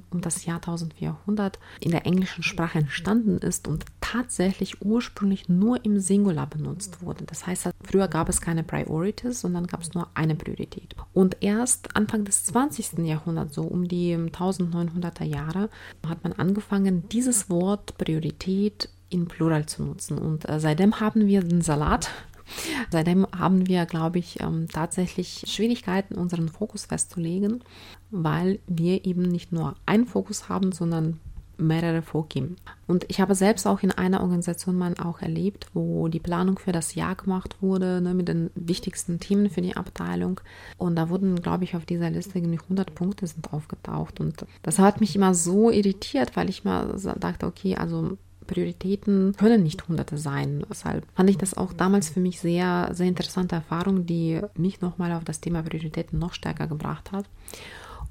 um 0.09 0.21
das 0.21 0.45
Jahr 0.45 0.59
1400 0.59 1.59
in 1.81 1.91
der 1.91 2.05
englischen 2.05 2.43
Sprache 2.43 2.79
entstanden 2.79 3.39
ist 3.39 3.67
und 3.67 3.83
tatsächlich 3.99 4.81
ursprünglich 4.81 5.49
nur 5.49 5.83
im 5.83 5.99
Singular 5.99 6.47
benutzt 6.47 7.01
wurde. 7.01 7.25
Das 7.25 7.45
heißt, 7.45 7.71
früher 7.83 8.07
gab 8.07 8.29
es 8.29 8.39
keine 8.39 8.63
Priorities, 8.63 9.41
sondern 9.41 9.67
gab 9.67 9.81
es 9.81 9.93
nur 9.93 10.07
eine 10.13 10.35
Priorität. 10.35 10.95
Und 11.13 11.35
erst 11.41 11.93
Anfang 11.97 12.23
des 12.23 12.45
20. 12.45 12.99
Jahrhunderts, 12.99 13.55
so 13.55 13.63
um 13.63 13.89
die 13.89 14.15
1900er 14.15 15.25
Jahre, 15.25 15.56
Jahre 15.57 15.69
hat 16.07 16.23
man 16.23 16.33
angefangen, 16.33 17.07
dieses 17.09 17.49
Wort 17.49 17.97
Priorität 17.97 18.89
in 19.09 19.27
Plural 19.27 19.65
zu 19.65 19.83
nutzen. 19.83 20.17
Und 20.17 20.47
äh, 20.49 20.59
seitdem 20.59 20.99
haben 20.99 21.27
wir 21.27 21.41
den 21.41 21.61
Salat. 21.61 22.09
Seitdem 22.91 23.27
haben 23.37 23.67
wir, 23.67 23.85
glaube 23.85 24.19
ich, 24.19 24.39
ähm, 24.39 24.67
tatsächlich 24.71 25.43
Schwierigkeiten, 25.47 26.15
unseren 26.15 26.47
Fokus 26.47 26.85
festzulegen, 26.85 27.61
weil 28.09 28.59
wir 28.67 29.05
eben 29.05 29.23
nicht 29.23 29.51
nur 29.51 29.75
einen 29.85 30.05
Fokus 30.05 30.47
haben, 30.47 30.71
sondern 30.71 31.19
mehrere 31.57 32.01
vorgeben. 32.01 32.55
Und 32.87 33.05
ich 33.09 33.19
habe 33.19 33.35
selbst 33.35 33.67
auch 33.67 33.81
in 33.81 33.91
einer 33.91 34.21
Organisation 34.21 34.77
mal 34.77 34.93
auch 35.03 35.21
erlebt, 35.21 35.67
wo 35.73 36.07
die 36.07 36.19
Planung 36.19 36.59
für 36.59 36.71
das 36.71 36.95
Jahr 36.95 37.15
gemacht 37.15 37.57
wurde, 37.61 38.01
ne, 38.01 38.13
mit 38.13 38.27
den 38.27 38.49
wichtigsten 38.55 39.19
Themen 39.19 39.49
für 39.49 39.61
die 39.61 39.75
Abteilung. 39.75 40.39
Und 40.77 40.95
da 40.95 41.09
wurden, 41.09 41.41
glaube 41.41 41.63
ich, 41.63 41.75
auf 41.75 41.85
dieser 41.85 42.09
Liste 42.09 42.37
irgendwie 42.37 42.59
100 42.59 42.95
Punkte 42.95 43.27
sind 43.27 43.53
aufgetaucht. 43.53 44.19
Und 44.19 44.45
das 44.61 44.79
hat 44.79 45.01
mich 45.01 45.15
immer 45.15 45.33
so 45.33 45.71
irritiert, 45.71 46.35
weil 46.35 46.49
ich 46.49 46.63
mal 46.63 46.95
dachte, 47.19 47.45
okay, 47.45 47.75
also 47.75 48.17
Prioritäten 48.47 49.35
können 49.37 49.61
nicht 49.61 49.87
hunderte 49.87 50.17
sein. 50.17 50.65
Deshalb 50.69 51.05
fand 51.13 51.29
ich 51.29 51.37
das 51.37 51.55
auch 51.55 51.73
damals 51.73 52.09
für 52.09 52.21
mich 52.21 52.39
sehr, 52.39 52.89
sehr 52.93 53.07
interessante 53.07 53.55
Erfahrung, 53.55 54.05
die 54.05 54.41
mich 54.55 54.81
nochmal 54.81 55.11
auf 55.11 55.25
das 55.25 55.41
Thema 55.41 55.61
Prioritäten 55.61 56.17
noch 56.17 56.33
stärker 56.33 56.67
gebracht 56.67 57.11
hat. 57.11 57.25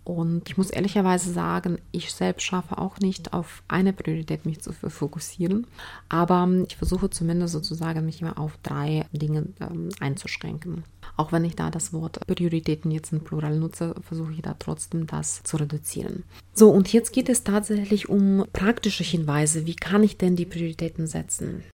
Und 0.06 0.48
ich 0.48 0.56
muss 0.56 0.70
ehrlicherweise 0.70 1.32
sagen, 1.32 1.78
ich 1.90 2.14
selbst 2.14 2.44
schaffe 2.44 2.78
auch 2.78 3.00
nicht 3.00 3.32
auf 3.32 3.64
eine 3.66 3.92
Priorität 3.92 4.46
mich 4.46 4.60
zu 4.60 4.72
fokussieren, 4.72 5.66
aber 6.08 6.48
ich 6.68 6.76
versuche 6.76 7.10
zumindest 7.10 7.54
sozusagen 7.54 8.06
mich 8.06 8.22
immer 8.22 8.38
auf 8.38 8.56
drei 8.62 9.04
Dinge 9.10 9.48
ähm, 9.60 9.88
einzuschränken. 9.98 10.84
Auch 11.16 11.32
wenn 11.32 11.44
ich 11.44 11.56
da 11.56 11.70
das 11.70 11.92
Wort 11.92 12.24
Prioritäten 12.24 12.92
jetzt 12.92 13.12
in 13.12 13.24
Plural 13.24 13.58
nutze, 13.58 13.96
versuche 14.00 14.30
ich 14.30 14.42
da 14.42 14.54
trotzdem 14.56 15.08
das 15.08 15.42
zu 15.42 15.56
reduzieren. 15.56 16.22
So, 16.54 16.70
und 16.70 16.92
jetzt 16.92 17.12
geht 17.12 17.28
es 17.28 17.42
tatsächlich 17.42 18.08
um 18.08 18.44
praktische 18.52 19.02
Hinweise. 19.02 19.66
Wie 19.66 19.74
kann 19.74 20.04
ich 20.04 20.18
denn 20.18 20.36
die 20.36 20.46
Prioritäten 20.46 21.08
setzen? 21.08 21.64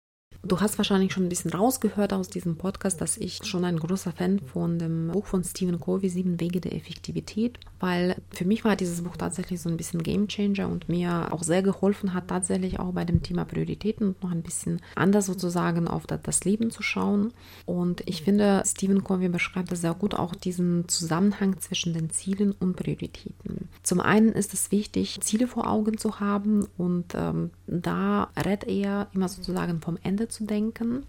Du 0.45 0.59
hast 0.59 0.77
wahrscheinlich 0.77 1.13
schon 1.13 1.23
ein 1.23 1.29
bisschen 1.29 1.51
rausgehört 1.51 2.11
aus 2.11 2.27
diesem 2.27 2.57
Podcast, 2.57 2.99
dass 2.99 3.15
ich 3.15 3.39
schon 3.45 3.63
ein 3.63 3.79
großer 3.79 4.11
Fan 4.11 4.41
von 4.41 4.77
dem 4.77 5.07
Buch 5.07 5.25
von 5.25 5.41
Stephen 5.41 5.79
Covey, 5.79 6.09
Sieben 6.09 6.37
Wege 6.37 6.59
der 6.59 6.75
Effektivität, 6.75 7.59
weil 7.79 8.17
für 8.29 8.43
mich 8.43 8.65
war 8.65 8.75
dieses 8.75 9.01
Buch 9.01 9.15
tatsächlich 9.15 9.61
so 9.61 9.69
ein 9.69 9.77
bisschen 9.77 10.03
Game 10.03 10.27
Changer 10.27 10.67
und 10.67 10.89
mir 10.89 11.29
auch 11.31 11.43
sehr 11.43 11.63
geholfen 11.63 12.13
hat, 12.13 12.27
tatsächlich 12.27 12.77
auch 12.77 12.91
bei 12.91 13.05
dem 13.05 13.23
Thema 13.23 13.45
Prioritäten 13.45 14.07
und 14.09 14.21
noch 14.21 14.31
ein 14.31 14.41
bisschen 14.43 14.81
anders 14.95 15.27
sozusagen 15.27 15.87
auf 15.87 16.05
das 16.07 16.43
Leben 16.43 16.71
zu 16.71 16.83
schauen. 16.83 17.31
Und 17.65 18.03
ich 18.05 18.21
finde, 18.21 18.63
Stephen 18.65 19.05
Covey 19.05 19.29
beschreibt 19.29 19.71
das 19.71 19.79
sehr 19.79 19.93
gut, 19.93 20.13
auch 20.13 20.35
diesen 20.35 20.89
Zusammenhang 20.89 21.61
zwischen 21.61 21.93
den 21.93 22.09
Zielen 22.09 22.51
und 22.51 22.75
Prioritäten. 22.75 23.69
Zum 23.81 24.01
einen 24.01 24.33
ist 24.33 24.53
es 24.53 24.71
wichtig, 24.71 25.21
Ziele 25.21 25.47
vor 25.47 25.69
Augen 25.69 25.97
zu 25.97 26.19
haben 26.19 26.67
und 26.77 27.15
ähm, 27.15 27.51
da 27.65 28.29
rät 28.35 28.65
er 28.65 29.07
immer 29.13 29.29
sozusagen 29.29 29.79
vom 29.79 29.97
Ende 30.03 30.27
zu 30.33 30.45
denken. 30.45 31.03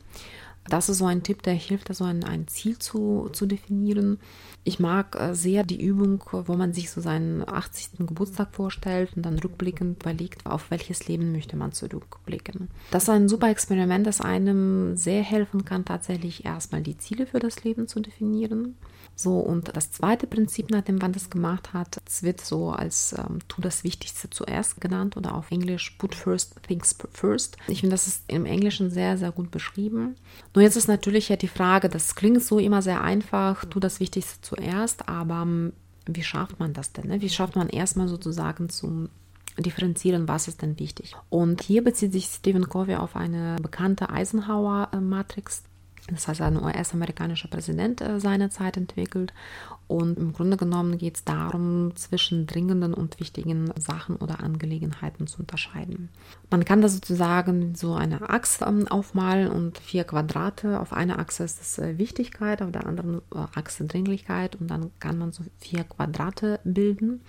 Das 0.67 0.89
ist 0.89 0.99
so 0.99 1.05
ein 1.05 1.23
Tipp, 1.23 1.43
der 1.43 1.53
hilft, 1.53 1.95
so 1.95 2.05
ein, 2.05 2.25
ein 2.25 2.49
Ziel 2.49 2.79
zu, 2.79 3.29
zu 3.33 3.45
definieren. 3.45 4.19
Ich 4.65 4.81
mag 4.81 5.15
äh, 5.21 5.35
sehr 5.35 5.63
die 5.63 5.83
Übung, 5.83 6.25
wo 6.33 6.55
man 6.55 6.73
sich 6.73 6.91
so 6.91 7.03
seinen 7.03 7.47
80. 7.47 8.07
Geburtstag 8.07 8.55
vorstellt 8.55 9.11
und 9.15 9.27
dann 9.27 9.39
rückblickend 9.39 10.03
überlegt, 10.03 10.47
auf 10.47 10.71
welches 10.71 11.07
Leben 11.07 11.33
möchte 11.33 11.57
man 11.57 11.73
zurückblicken. 11.73 12.69
Das 12.91 13.05
ist 13.05 13.09
ein 13.11 13.29
super 13.29 13.51
Experiment, 13.51 14.07
das 14.07 14.23
einem 14.23 14.97
sehr 14.97 15.23
helfen 15.23 15.67
kann, 15.67 15.85
tatsächlich 15.85 16.47
erstmal 16.47 16.81
die 16.81 16.97
Ziele 16.97 17.27
für 17.27 17.41
das 17.41 17.63
Leben 17.63 17.87
zu 17.87 18.01
definieren. 18.01 18.77
So, 19.17 19.39
und 19.39 19.77
das 19.77 19.93
zweite 19.93 20.27
Prinzip, 20.27 20.71
nachdem 20.71 20.97
man 20.97 21.13
das 21.13 21.31
gemacht 21.31 21.73
hat, 21.73 22.01
wird 22.21 22.41
so 22.41 22.71
als 22.71 23.15
ähm, 23.17 23.39
tu 23.49 23.61
das 23.61 23.85
Wichtigste 23.85 24.29
zuerst 24.31 24.81
genannt 24.81 25.17
oder 25.17 25.35
auf 25.35 25.51
Englisch 25.51 25.91
put 25.99 26.15
first 26.15 26.61
things 26.67 26.97
first. 27.13 27.57
Ich 27.69 27.81
finde, 27.81 27.95
das 27.95 28.07
ist 28.07 28.25
im 28.29 28.45
Englischen 28.45 28.91
sehr, 28.91 29.17
sehr 29.17 29.31
gut 29.31 29.51
beschrieben. 29.51 30.17
Nur 30.55 30.63
jetzt 30.63 30.77
ist 30.77 30.89
natürlich 30.89 31.29
ja 31.29 31.37
die 31.37 31.49
Frage, 31.49 31.89
das 31.89 32.15
klingt 32.15 32.43
so 32.43 32.59
immer 32.59 32.83
sehr 32.83 33.03
einfach, 33.03 33.65
tu 33.67 33.79
das 33.79 34.01
Wichtigste 34.01 34.41
zuerst, 34.43 35.09
aber 35.09 35.43
ähm, 35.43 35.73
wie 36.07 36.23
schafft 36.23 36.59
man 36.59 36.73
das 36.73 36.93
denn? 36.93 37.09
Ne? 37.09 37.21
Wie 37.21 37.29
schafft 37.29 37.57
man 37.57 37.69
erstmal 37.69 38.09
sozusagen 38.09 38.69
zum 38.69 39.09
differenzieren, 39.59 40.27
was 40.27 40.49
ist 40.49 40.63
denn 40.63 40.79
wichtig. 40.79 41.15
Und 41.29 41.63
hier 41.63 41.85
bezieht 41.85 42.13
sich 42.13 42.27
Stephen 42.27 42.69
Covey 42.69 42.97
auf 42.97 43.15
eine 43.15 43.57
bekannte 43.63 44.11
Eisenhower-Matrix, 44.11 45.63
das 46.11 46.29
heißt, 46.29 46.43
ein 46.43 46.63
US-amerikanischer 46.63 47.49
Präsident 47.49 48.03
äh, 48.03 48.21
seinerzeit 48.21 48.77
entwickelt. 48.77 49.33
Und 49.87 50.19
im 50.19 50.33
Grunde 50.33 50.57
genommen 50.57 50.99
geht 50.99 51.17
es 51.17 51.25
darum, 51.25 51.97
zwischen 51.97 52.47
dringenden 52.47 52.93
und 52.93 53.21
wichtigen 53.21 53.71
Sachen 53.79 54.17
oder 54.17 54.41
Angelegenheiten 54.41 55.27
zu 55.27 55.41
unterscheiden. 55.41 56.11
Man 56.51 56.65
kann 56.65 56.83
da 56.83 56.89
sozusagen 56.89 57.75
so 57.75 57.95
eine 57.95 58.29
Achse 58.29 58.65
ähm, 58.67 58.87
aufmalen 58.89 59.51
und 59.51 59.79
vier 59.79 60.05
Quadrate. 60.05 60.79
Auf 60.81 60.93
einer 60.93 61.19
Achse 61.19 61.45
ist 61.45 61.61
es 61.61 61.79
äh, 61.79 61.97
Wichtigkeit, 61.97 62.61
auf 62.61 62.71
der 62.71 62.87
anderen 62.87 63.23
äh, 63.35 63.39
Achse 63.55 63.85
Dringlichkeit 63.85 64.57
und 64.57 64.69
dann 64.69 64.91
kann 65.01 65.17
man 65.17 65.33
so 65.33 65.43
vier 65.59 65.85
Quadrate 65.85 66.61
bilden. 66.65 67.23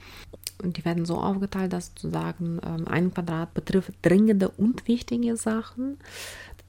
Und 0.63 0.77
die 0.77 0.85
werden 0.85 1.05
so 1.05 1.17
aufgeteilt, 1.17 1.73
dass 1.73 1.87
sozusagen 1.87 2.59
ähm, 2.65 2.87
ein 2.87 3.13
Quadrat 3.13 3.53
betrifft 3.53 3.93
dringende 4.01 4.49
und 4.49 4.87
wichtige 4.87 5.35
Sachen 5.35 5.97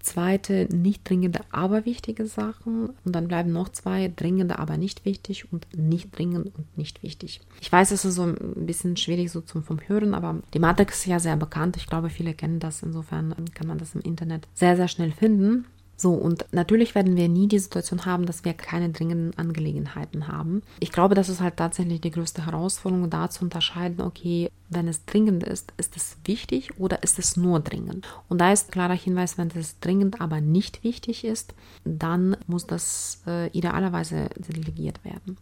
zweite 0.06 0.68
nicht 0.74 1.08
dringende, 1.08 1.40
aber 1.50 1.84
wichtige 1.84 2.26
Sachen. 2.26 2.90
Und 3.04 3.14
dann 3.14 3.28
bleiben 3.28 3.52
noch 3.52 3.68
zwei 3.68 4.12
dringende, 4.14 4.58
aber 4.58 4.76
nicht 4.76 5.04
wichtig 5.04 5.52
und 5.52 5.66
nicht 5.76 6.16
dringend 6.16 6.54
und 6.56 6.78
nicht 6.78 7.02
wichtig. 7.02 7.40
Ich 7.60 7.70
weiß, 7.70 7.90
es 7.90 8.04
ist 8.04 8.14
so 8.14 8.22
ein 8.22 8.66
bisschen 8.66 8.96
schwierig 8.96 9.30
so 9.30 9.40
zum 9.40 9.62
vom 9.62 9.80
Hören, 9.86 10.14
aber 10.14 10.36
die 10.54 10.58
Matrix 10.58 11.00
ist 11.00 11.06
ja 11.06 11.18
sehr 11.18 11.36
bekannt. 11.36 11.76
Ich 11.76 11.86
glaube, 11.86 12.10
viele 12.10 12.34
kennen 12.34 12.60
das. 12.60 12.82
Insofern 12.82 13.34
kann 13.54 13.66
man 13.66 13.78
das 13.78 13.94
im 13.94 14.00
Internet 14.00 14.46
sehr, 14.54 14.76
sehr 14.76 14.88
schnell 14.88 15.12
finden. 15.12 15.66
So, 15.96 16.12
und 16.12 16.44
natürlich 16.52 16.94
werden 16.94 17.16
wir 17.16 17.28
nie 17.28 17.48
die 17.48 17.58
Situation 17.58 18.04
haben, 18.04 18.26
dass 18.26 18.44
wir 18.44 18.52
keine 18.52 18.90
dringenden 18.90 19.36
Angelegenheiten 19.38 20.28
haben. 20.28 20.62
Ich 20.78 20.92
glaube, 20.92 21.14
das 21.14 21.30
ist 21.30 21.40
halt 21.40 21.56
tatsächlich 21.56 22.02
die 22.02 22.10
größte 22.10 22.44
Herausforderung, 22.44 23.08
da 23.08 23.30
zu 23.30 23.44
unterscheiden, 23.44 24.02
okay, 24.02 24.50
wenn 24.68 24.88
es 24.88 25.06
dringend 25.06 25.44
ist, 25.44 25.72
ist 25.78 25.96
es 25.96 26.16
wichtig 26.24 26.78
oder 26.78 27.02
ist 27.02 27.18
es 27.18 27.36
nur 27.36 27.60
dringend? 27.60 28.06
Und 28.28 28.40
da 28.40 28.52
ist 28.52 28.72
klarer 28.72 28.94
Hinweis, 28.94 29.38
wenn 29.38 29.50
es 29.54 29.78
dringend, 29.80 30.20
aber 30.20 30.40
nicht 30.40 30.84
wichtig 30.84 31.24
ist, 31.24 31.54
dann 31.84 32.36
muss 32.46 32.66
das 32.66 33.22
äh, 33.26 33.48
idealerweise 33.56 34.28
delegiert 34.36 35.04
werden. 35.04 35.38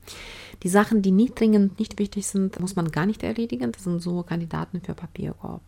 Die 0.62 0.68
Sachen, 0.68 1.02
die 1.02 1.10
nicht 1.10 1.40
dringend, 1.40 1.78
nicht 1.78 1.98
wichtig 1.98 2.26
sind, 2.26 2.60
muss 2.60 2.76
man 2.76 2.92
gar 2.92 3.06
nicht 3.06 3.22
erledigen. 3.22 3.72
Das 3.72 3.84
sind 3.84 4.00
so 4.00 4.22
Kandidaten 4.22 4.80
für 4.82 4.94
Papierkorb. 4.94 5.62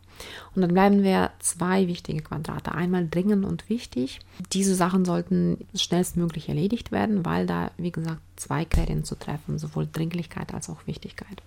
Und 0.55 0.63
dann 0.63 0.73
bleiben 0.73 1.03
wir 1.03 1.31
zwei 1.39 1.87
wichtige 1.87 2.23
Quadrate. 2.23 2.73
Einmal 2.73 3.09
dringend 3.09 3.45
und 3.45 3.69
wichtig. 3.69 4.21
Diese 4.53 4.75
Sachen 4.75 5.05
sollten 5.05 5.59
schnellstmöglich 5.75 6.49
erledigt 6.49 6.93
werden, 6.93 7.25
weil 7.25 7.47
da, 7.47 7.71
wie 7.77 7.93
gesagt, 7.93 8.21
zwei 8.37 8.65
Kriterien 8.65 9.05
zu 9.05 9.17
treffen, 9.19 9.59
sowohl 9.59 9.89
Dringlichkeit 9.91 10.55
als 10.55 10.69
auch 10.69 10.87
Wichtigkeit. 10.87 11.43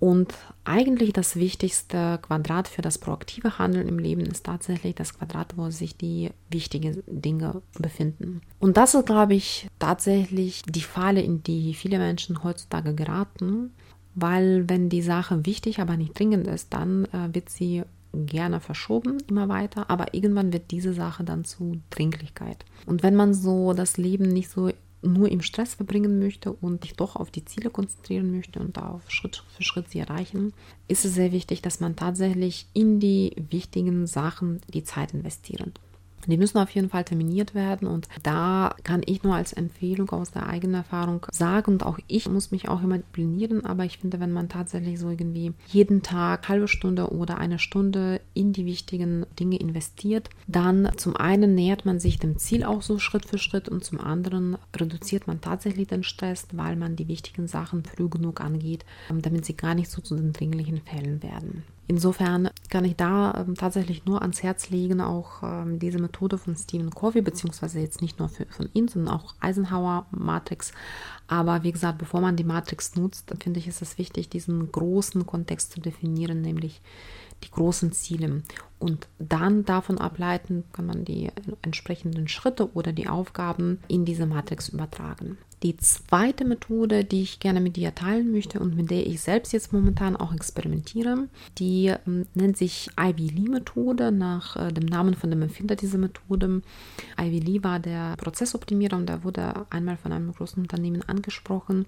Und 0.00 0.32
eigentlich 0.64 1.12
das 1.12 1.36
wichtigste 1.36 2.18
Quadrat 2.22 2.68
für 2.68 2.80
das 2.80 2.96
proaktive 2.96 3.58
Handeln 3.58 3.86
im 3.86 3.98
Leben 3.98 4.22
ist 4.22 4.46
tatsächlich 4.46 4.94
das 4.94 5.18
Quadrat, 5.18 5.58
wo 5.58 5.68
sich 5.68 5.94
die 5.94 6.30
wichtigen 6.48 7.02
Dinge 7.06 7.60
befinden. 7.78 8.40
Und 8.58 8.78
das 8.78 8.94
ist, 8.94 9.04
glaube 9.04 9.34
ich, 9.34 9.68
tatsächlich 9.78 10.62
die 10.62 10.80
Falle, 10.80 11.20
in 11.20 11.42
die 11.42 11.74
viele 11.74 11.98
Menschen 11.98 12.42
heutzutage 12.42 12.94
geraten, 12.94 13.72
weil 14.14 14.66
wenn 14.70 14.88
die 14.88 15.02
Sache 15.02 15.44
wichtig, 15.44 15.80
aber 15.80 15.98
nicht 15.98 16.18
dringend 16.18 16.46
ist, 16.46 16.72
dann 16.72 17.04
äh, 17.06 17.34
wird 17.34 17.50
sie 17.50 17.82
gerne 18.12 18.60
verschoben, 18.60 19.18
immer 19.28 19.48
weiter, 19.48 19.88
aber 19.90 20.14
irgendwann 20.14 20.52
wird 20.52 20.70
diese 20.70 20.92
Sache 20.92 21.24
dann 21.24 21.44
zu 21.44 21.80
Dringlichkeit. 21.90 22.64
Und 22.86 23.02
wenn 23.02 23.16
man 23.16 23.34
so 23.34 23.72
das 23.72 23.96
Leben 23.96 24.28
nicht 24.28 24.50
so 24.50 24.70
nur 25.02 25.30
im 25.30 25.40
Stress 25.40 25.74
verbringen 25.74 26.18
möchte 26.18 26.52
und 26.52 26.82
sich 26.82 26.94
doch 26.94 27.16
auf 27.16 27.30
die 27.30 27.44
Ziele 27.44 27.70
konzentrieren 27.70 28.30
möchte 28.30 28.60
und 28.60 28.76
darauf 28.76 29.10
Schritt 29.10 29.42
für 29.56 29.62
Schritt 29.62 29.88
sie 29.88 30.00
erreichen, 30.00 30.52
ist 30.88 31.04
es 31.04 31.14
sehr 31.14 31.32
wichtig, 31.32 31.62
dass 31.62 31.80
man 31.80 31.96
tatsächlich 31.96 32.66
in 32.74 33.00
die 33.00 33.34
wichtigen 33.50 34.06
Sachen 34.06 34.60
die 34.68 34.84
Zeit 34.84 35.14
investiert. 35.14 35.80
Die 36.26 36.36
müssen 36.36 36.58
auf 36.58 36.70
jeden 36.70 36.90
Fall 36.90 37.04
terminiert 37.04 37.54
werden 37.54 37.88
und 37.88 38.08
da 38.22 38.74
kann 38.84 39.02
ich 39.04 39.22
nur 39.22 39.34
als 39.34 39.52
Empfehlung 39.52 40.10
aus 40.10 40.30
der 40.30 40.48
eigenen 40.48 40.74
Erfahrung 40.74 41.26
sagen 41.32 41.72
und 41.72 41.84
auch 41.84 41.98
ich 42.06 42.28
muss 42.28 42.50
mich 42.50 42.68
auch 42.68 42.82
immer 42.82 42.98
disziplinieren, 42.98 43.64
aber 43.64 43.84
ich 43.84 43.98
finde, 43.98 44.20
wenn 44.20 44.32
man 44.32 44.48
tatsächlich 44.48 44.98
so 44.98 45.10
irgendwie 45.10 45.52
jeden 45.68 46.02
Tag 46.02 46.48
halbe 46.48 46.68
Stunde 46.68 47.12
oder 47.12 47.38
eine 47.38 47.58
Stunde 47.58 48.20
in 48.34 48.52
die 48.52 48.66
wichtigen 48.66 49.26
Dinge 49.38 49.56
investiert, 49.56 50.30
dann 50.46 50.90
zum 50.96 51.16
einen 51.16 51.54
nähert 51.54 51.84
man 51.84 52.00
sich 52.00 52.18
dem 52.18 52.38
Ziel 52.38 52.64
auch 52.64 52.82
so 52.82 52.98
Schritt 52.98 53.26
für 53.26 53.38
Schritt 53.38 53.68
und 53.68 53.84
zum 53.84 54.00
anderen 54.00 54.56
reduziert 54.76 55.26
man 55.26 55.40
tatsächlich 55.40 55.88
den 55.88 56.02
Stress, 56.02 56.46
weil 56.52 56.76
man 56.76 56.96
die 56.96 57.08
wichtigen 57.08 57.46
Sachen 57.46 57.84
früh 57.84 58.08
genug 58.08 58.40
angeht, 58.40 58.84
damit 59.08 59.44
sie 59.44 59.56
gar 59.56 59.74
nicht 59.74 59.90
so 59.90 60.00
zu 60.00 60.16
den 60.16 60.32
dringlichen 60.32 60.80
Fällen 60.80 61.22
werden. 61.22 61.62
Insofern 61.90 62.50
kann 62.68 62.84
ich 62.84 62.94
da 62.94 63.34
ähm, 63.36 63.56
tatsächlich 63.56 64.04
nur 64.04 64.22
ans 64.22 64.44
Herz 64.44 64.70
legen, 64.70 65.00
auch 65.00 65.42
ähm, 65.42 65.80
diese 65.80 65.98
Methode 65.98 66.38
von 66.38 66.54
Stephen 66.54 66.90
Covey, 66.90 67.20
beziehungsweise 67.20 67.80
jetzt 67.80 68.00
nicht 68.00 68.20
nur 68.20 68.28
für, 68.28 68.46
von 68.46 68.68
ihm, 68.74 68.86
sondern 68.86 69.12
auch 69.12 69.34
Eisenhower 69.40 70.06
Matrix. 70.12 70.70
Aber 71.26 71.64
wie 71.64 71.72
gesagt, 71.72 71.98
bevor 71.98 72.20
man 72.20 72.36
die 72.36 72.44
Matrix 72.44 72.94
nutzt, 72.94 73.34
finde 73.42 73.58
ich, 73.58 73.66
ist 73.66 73.82
es 73.82 73.98
wichtig, 73.98 74.28
diesen 74.28 74.70
großen 74.70 75.26
Kontext 75.26 75.72
zu 75.72 75.80
definieren, 75.80 76.42
nämlich 76.42 76.80
die 77.44 77.50
großen 77.50 77.92
Ziele. 77.92 78.42
Und 78.78 79.08
dann 79.18 79.64
davon 79.64 79.98
ableiten 79.98 80.64
kann 80.72 80.86
man 80.86 81.04
die 81.04 81.30
entsprechenden 81.62 82.28
Schritte 82.28 82.72
oder 82.72 82.92
die 82.92 83.08
Aufgaben 83.08 83.78
in 83.88 84.04
diese 84.04 84.26
Matrix 84.26 84.70
übertragen. 84.70 85.36
Die 85.62 85.76
zweite 85.76 86.46
Methode, 86.46 87.04
die 87.04 87.20
ich 87.20 87.38
gerne 87.38 87.60
mit 87.60 87.76
dir 87.76 87.94
teilen 87.94 88.32
möchte 88.32 88.60
und 88.60 88.74
mit 88.76 88.90
der 88.90 89.06
ich 89.06 89.20
selbst 89.20 89.52
jetzt 89.52 89.74
momentan 89.74 90.16
auch 90.16 90.32
experimentiere, 90.32 91.28
die 91.58 91.88
äh, 91.88 91.98
nennt 92.32 92.56
sich 92.56 92.88
Ivy 92.98 93.28
Lee 93.28 93.50
Methode 93.50 94.10
nach 94.10 94.56
äh, 94.56 94.72
dem 94.72 94.86
Namen 94.86 95.14
von 95.14 95.28
dem 95.28 95.42
Erfinder 95.42 95.76
dieser 95.76 95.98
Methode. 95.98 96.62
Ivy 97.20 97.40
Lee 97.40 97.62
war 97.62 97.78
der 97.78 98.16
Prozessoptimierer 98.16 98.96
und 98.96 99.10
er 99.10 99.22
wurde 99.22 99.66
einmal 99.68 99.98
von 99.98 100.12
einem 100.12 100.32
großen 100.32 100.62
Unternehmen 100.62 101.06
angesprochen 101.06 101.84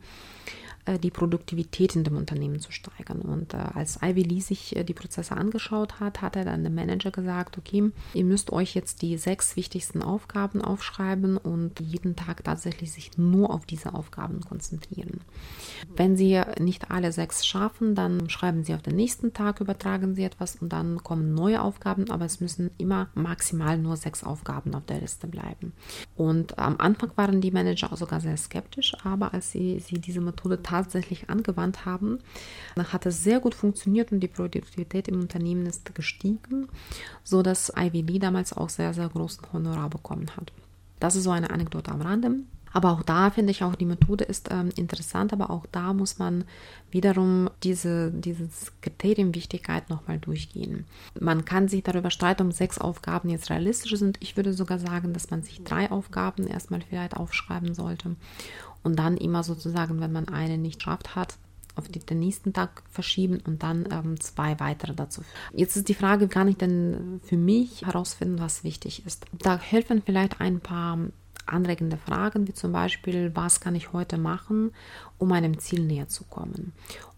die 0.87 1.11
Produktivität 1.11 1.95
in 1.95 2.05
dem 2.05 2.17
Unternehmen 2.17 2.59
zu 2.59 2.73
steigern. 2.73 3.21
Und 3.21 3.55
äh, 3.55 3.59
als 3.59 4.01
Ivy 4.03 4.23
Lee 4.23 4.41
sich 4.41 4.75
äh, 4.75 4.85
die 4.85 4.95
Prozesse 4.95 5.37
angeschaut 5.37 6.01
hat, 6.01 6.23
hat 6.23 6.35
er 6.35 6.45
dann 6.45 6.65
dem 6.65 6.75
Manager 6.75 7.11
gesagt, 7.11 7.57
okay, 7.57 7.91
ihr 8.15 8.25
müsst 8.25 8.53
euch 8.53 8.75
jetzt 8.75 9.03
die 9.03 9.17
sechs 9.17 9.55
wichtigsten 9.57 10.03
Aufgaben 10.03 10.61
aufschreiben 10.61 11.37
und 11.37 11.79
jeden 11.79 12.17
Tag 12.17 12.43
tatsächlich 12.43 12.93
sich 12.93 13.17
nur 13.17 13.51
auf 13.51 13.65
diese 13.65 13.95
Aufgaben 13.95 14.41
konzentrieren. 14.41 15.21
Wenn 15.95 16.17
Sie 16.17 16.41
nicht 16.59 16.91
alle 16.91 17.13
sechs 17.13 17.47
schaffen, 17.47 17.95
dann 17.95 18.29
schreiben 18.29 18.65
Sie 18.65 18.75
auf 18.75 18.83
den 18.83 18.97
nächsten 18.97 19.33
Tag, 19.33 19.61
übertragen 19.61 20.15
Sie 20.15 20.25
etwas 20.25 20.57
und 20.57 20.73
dann 20.73 21.03
kommen 21.03 21.35
neue 21.35 21.63
Aufgaben, 21.63 22.11
aber 22.11 22.25
es 22.25 22.41
müssen 22.41 22.71
immer 22.79 23.09
maximal 23.15 23.79
nur 23.79 23.97
sechs 23.97 24.25
Aufgaben 24.25 24.75
auf 24.75 24.87
der 24.87 25.01
Liste 25.01 25.29
bleiben. 25.29 25.73
Und 26.17 26.59
am 26.59 26.77
Anfang 26.79 27.13
waren 27.17 27.41
die 27.41 27.51
Manager 27.51 27.93
auch 27.93 27.97
sogar 27.97 28.21
sehr 28.21 28.37
skeptisch, 28.37 28.95
aber 29.05 29.33
als 29.33 29.51
sie, 29.53 29.79
sie 29.79 29.99
diese 29.99 30.21
Methode 30.21 30.63
tatsächlich 30.73 31.29
angewandt 31.29 31.85
haben, 31.85 32.19
hat 32.77 33.05
es 33.05 33.23
sehr 33.23 33.41
gut 33.41 33.55
funktioniert 33.55 34.11
und 34.11 34.21
die 34.21 34.29
Produktivität 34.29 35.07
im 35.07 35.21
Unternehmen 35.21 35.67
ist 35.67 35.95
gestiegen, 35.95 36.69
sodass 37.25 37.73
Ivy 37.77 38.01
Lee 38.01 38.19
damals 38.19 38.55
auch 38.55 38.71
sehr, 38.71 38.95
sehr 38.95 39.11
großen 39.11 39.45
Honorar 39.53 39.91
bekommen 39.91 40.31
hat. 40.35 40.51
Das 40.99 41.15
ist 41.15 41.25
so 41.25 41.31
eine 41.31 41.51
Anekdote 41.51 41.91
am 41.93 42.01
Rande. 42.01 42.37
Aber 42.73 42.93
auch 42.93 43.03
da 43.03 43.31
finde 43.31 43.51
ich 43.51 43.63
auch, 43.63 43.75
die 43.75 43.85
Methode 43.85 44.25
ist 44.25 44.49
ähm, 44.51 44.71
interessant, 44.77 45.35
aber 45.35 45.51
auch 45.51 45.67
da 45.71 45.93
muss 45.93 46.19
man 46.19 46.45
wiederum 46.91 47.51
diese, 47.63 48.11
dieses 48.11 48.73
Kriterium 48.81 49.35
Wichtigkeit 49.35 49.91
nochmal 49.91 50.19
durchgehen. 50.19 50.87
Man 51.21 51.45
kann 51.45 51.69
sich 51.69 51.83
darüber 51.83 52.11
streiten, 52.11 52.47
ob 52.47 52.55
sechs 52.55 52.79
Aufgaben 52.79 53.29
jetzt 53.29 53.51
realistisch 53.51 53.99
sind. 53.99 54.17
Ich 54.21 54.39
würde 54.39 54.55
sogar 54.55 54.79
sagen, 54.79 55.13
dass 55.13 55.31
man 55.31 55.43
sich 55.43 55.63
drei 55.65 55.91
Aufgaben 55.91 56.47
erstmal 56.47 56.81
vielleicht 56.81 57.15
aufschreiben 57.15 57.75
sollte 57.75 58.17
und 58.83 58.99
dann 58.99 59.17
immer 59.17 59.43
sozusagen, 59.43 60.01
wenn 60.01 60.13
man 60.13 60.29
eine 60.29 60.59
nicht 60.59 60.83
schafft 60.83 61.15
hat, 61.15 61.37
auf 61.75 61.89
den 61.89 62.19
nächsten 62.19 62.53
Tag 62.53 62.83
verschieben 62.91 63.41
und 63.47 63.63
dann 63.63 63.89
ähm, 63.91 64.21
zwei 64.21 64.61
weitere 64.61 64.95
dazu. 64.95 65.23
Jetzt 65.55 65.77
ist 65.77 65.89
die 65.89 65.95
Frage, 65.95 66.29
kann 66.29 66.49
ich 66.49 66.57
denn 66.57 67.21
für 67.25 67.37
mich 67.37 67.87
herausfinden, 67.87 68.39
was 68.39 68.63
wichtig 68.63 69.07
ist? 69.07 69.25
Da 69.39 69.59
helfen 69.59 70.03
vielleicht 70.05 70.41
ein 70.41 70.61
paar 70.61 70.99
anregende 71.47 71.97
Fragen, 71.97 72.47
wie 72.47 72.53
zum 72.53 72.73
Beispiel, 72.73 73.33
was 73.35 73.61
kann 73.61 73.75
ich 73.75 73.93
heute 73.93 74.19
machen, 74.19 74.73
um 75.19 75.29
meinem 75.29 75.59
Ziel 75.59 75.85
näher 75.85 76.09
zu 76.09 76.25
kommen? 76.25 76.73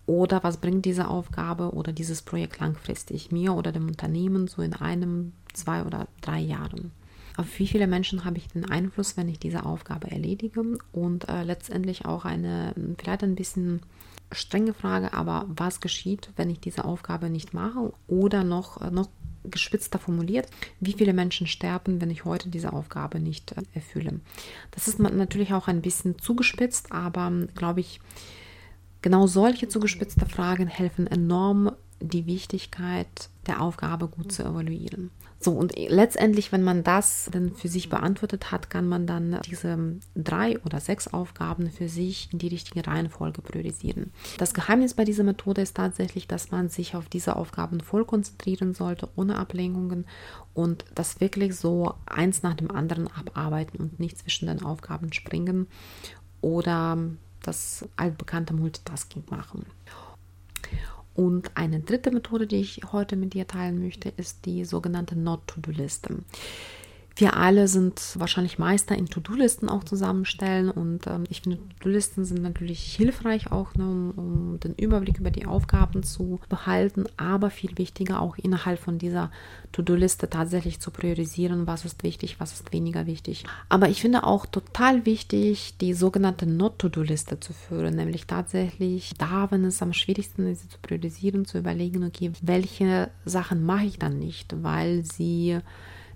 Oder 0.07 0.45
was 0.45 0.59
bringt 0.59 0.85
diese 0.85 1.09
Aufgabe 1.09 1.73
oder 1.73 1.93
dieses 1.93 2.23
Projekt 2.23 2.61
langfristig 2.61 3.33
mir 3.33 3.55
oder 3.55 3.73
dem 3.73 3.89
Unternehmen 3.89 4.49
so 4.49 4.63
in 4.63 4.75
einem, 4.75 5.33
zwei 5.53 5.83
oder 5.83 6.09
drei 6.21 6.41
Jahren? 6.41 6.93
Auf 7.37 7.59
wie 7.59 7.67
viele 7.67 7.87
Menschen 7.87 8.25
habe 8.25 8.39
ich 8.39 8.49
den 8.49 8.65
Einfluss, 8.65 9.17
wenn 9.17 9.29
ich 9.29 9.39
diese 9.39 9.67
Aufgabe 9.67 10.11
erledige? 10.11 10.79
Und 10.93 11.29
äh, 11.29 11.43
letztendlich 11.43 12.05
auch 12.05 12.25
eine 12.25 12.75
vielleicht 12.99 13.25
ein 13.25 13.35
bisschen 13.35 13.81
strenge 14.33 14.75
Frage, 14.75 15.13
aber 15.13 15.47
was 15.49 15.81
geschieht, 15.81 16.31
wenn 16.37 16.51
ich 16.51 16.61
diese 16.61 16.85
Aufgabe 16.85 17.31
nicht 17.31 17.53
mache? 17.53 17.93
Oder 18.07 18.45
noch, 18.45 18.81
äh, 18.81 18.91
noch 18.91 19.09
gespitzter 19.45 19.99
formuliert, 19.99 20.49
wie 20.81 20.95
viele 20.95 21.13
Menschen 21.13 21.47
sterben, 21.47 22.01
wenn 22.01 22.11
ich 22.11 22.25
heute 22.25 22.49
diese 22.49 22.73
Aufgabe 22.73 23.19
nicht 23.19 23.53
äh, 23.53 23.63
erfülle? 23.73 24.21
Das 24.71 24.87
ist 24.87 25.01
natürlich 25.01 25.53
auch 25.55 25.67
ein 25.67 25.83
bisschen 25.83 26.19
zugespitzt, 26.19 26.93
aber 26.93 27.31
glaube 27.55 27.81
ich, 27.81 28.01
genau 29.03 29.27
solche 29.27 29.69
zugespitzte 29.69 30.27
Fragen 30.27 30.67
helfen 30.67 31.07
enorm, 31.07 31.73
die 32.09 32.27
Wichtigkeit 32.27 33.29
der 33.47 33.61
Aufgabe 33.61 34.09
gut 34.09 34.33
zu 34.33 34.43
evaluieren. 34.43 35.11
So, 35.45 35.53
und 35.53 35.75
letztendlich, 35.77 36.53
wenn 36.53 36.63
man 36.63 36.85
das 36.85 37.29
dann 37.31 37.55
für 37.55 37.69
sich 37.69 37.91
beantwortet 37.91 38.51
hat, 38.51 38.71
kann 38.71 38.89
man 38.89 39.07
dann 39.07 39.41
diese 39.45 39.77
drei 40.15 40.59
oder 40.61 40.81
sechs 40.81 41.09
Aufgaben 41.09 41.71
für 41.71 41.87
sich 41.87 42.31
in 42.33 42.39
die 42.39 42.49
richtige 42.49 42.87
Reihenfolge 42.87 43.43
priorisieren. 43.43 44.11
Das 44.39 44.55
Geheimnis 44.55 44.95
bei 44.95 45.05
dieser 45.05 45.23
Methode 45.23 45.61
ist 45.61 45.77
tatsächlich, 45.77 46.27
dass 46.27 46.51
man 46.51 46.71
sich 46.71 46.97
auf 46.97 47.11
diese 47.11 47.37
Aufgaben 47.37 47.81
voll 47.81 48.07
konzentrieren 48.07 48.73
sollte, 48.73 49.11
ohne 49.17 49.37
Ablenkungen 49.37 50.07
und 50.55 50.87
das 50.95 51.21
wirklich 51.21 51.57
so 51.57 51.93
eins 52.07 52.43
nach 52.43 52.55
dem 52.55 52.71
anderen 52.71 53.09
abarbeiten 53.09 53.79
und 53.81 54.01
nicht 54.01 54.17
zwischen 54.17 54.47
den 54.47 54.63
Aufgaben 54.63 55.13
springen 55.13 55.67
oder 56.41 56.97
das 57.43 57.85
altbekannte 57.97 58.55
Multitasking 58.55 59.25
machen. 59.29 59.67
Und 61.15 61.53
eine 61.55 61.81
dritte 61.81 62.11
Methode, 62.11 62.47
die 62.47 62.57
ich 62.57 62.81
heute 62.93 63.17
mit 63.17 63.35
dir 63.35 63.47
teilen 63.47 63.81
möchte, 63.81 64.09
ist 64.09 64.47
die 64.47 64.65
sogenannte 64.65 65.17
Not-to-Do-Liste. 65.17 66.25
Wir 67.17 67.37
alle 67.37 67.69
sind 67.69 68.01
wahrscheinlich 68.17 68.59
Meister 68.59 68.97
in 68.97 69.07
To-Do-Listen 69.07 69.69
auch 69.69 69.85
zusammenstellen 69.85 70.69
und 70.69 71.07
ähm, 71.07 71.25
ich 71.29 71.43
finde, 71.43 71.59
To-Do-Listen 71.59 72.25
sind 72.25 72.43
natürlich 72.43 72.81
hilfreich 72.97 73.53
auch, 73.53 73.75
ne, 73.77 73.85
um, 73.85 74.11
um, 74.17 74.61
den 74.61 74.75
Überblick 74.75 75.21
über 75.21 75.31
die 75.31 75.47
Aufgaben 75.47 76.03
zu 76.03 76.41
behalten, 76.49 77.05
aber 77.17 77.51
viel 77.51 77.79
wichtiger 77.79 78.21
auch 78.21 78.37
innerhalb 78.37 78.81
von 78.81 78.99
dieser 78.99 79.31
To-Do-Liste 79.71 80.29
tatsächlich 80.29 80.81
zu 80.81 80.91
priorisieren, 80.91 81.69
was 81.69 81.85
ist 81.85 82.03
wichtig, 82.03 82.41
was 82.41 82.53
ist 82.53 82.73
weniger 82.73 83.07
wichtig. 83.07 83.45
Aber 83.69 83.89
ich 83.89 84.01
finde 84.01 84.25
auch 84.25 84.45
total 84.45 85.07
wichtig, 85.07 85.77
die 85.81 85.95
sogenannte 85.95 86.47
Not-To-Do-Liste 86.47 87.39
zu 87.39 87.53
führen, 87.53 87.95
nämlich 87.95 88.27
tatsächlich 88.27 89.15
da, 89.19 89.53
wenn 89.53 89.65
es 89.65 89.83
am 89.83 89.93
schwierigsten 89.93 90.49
ist, 90.49 90.69
zu 90.69 90.79
priorisieren, 90.83 91.45
zu 91.45 91.59
überlegen, 91.59 92.03
okay, 92.03 92.33
welche 92.43 93.11
Sachen 93.25 93.65
mache 93.65 93.85
ich 93.85 94.01
dann 94.01 94.19
nicht, 94.19 94.65
weil 94.65 95.05
sie 95.05 95.61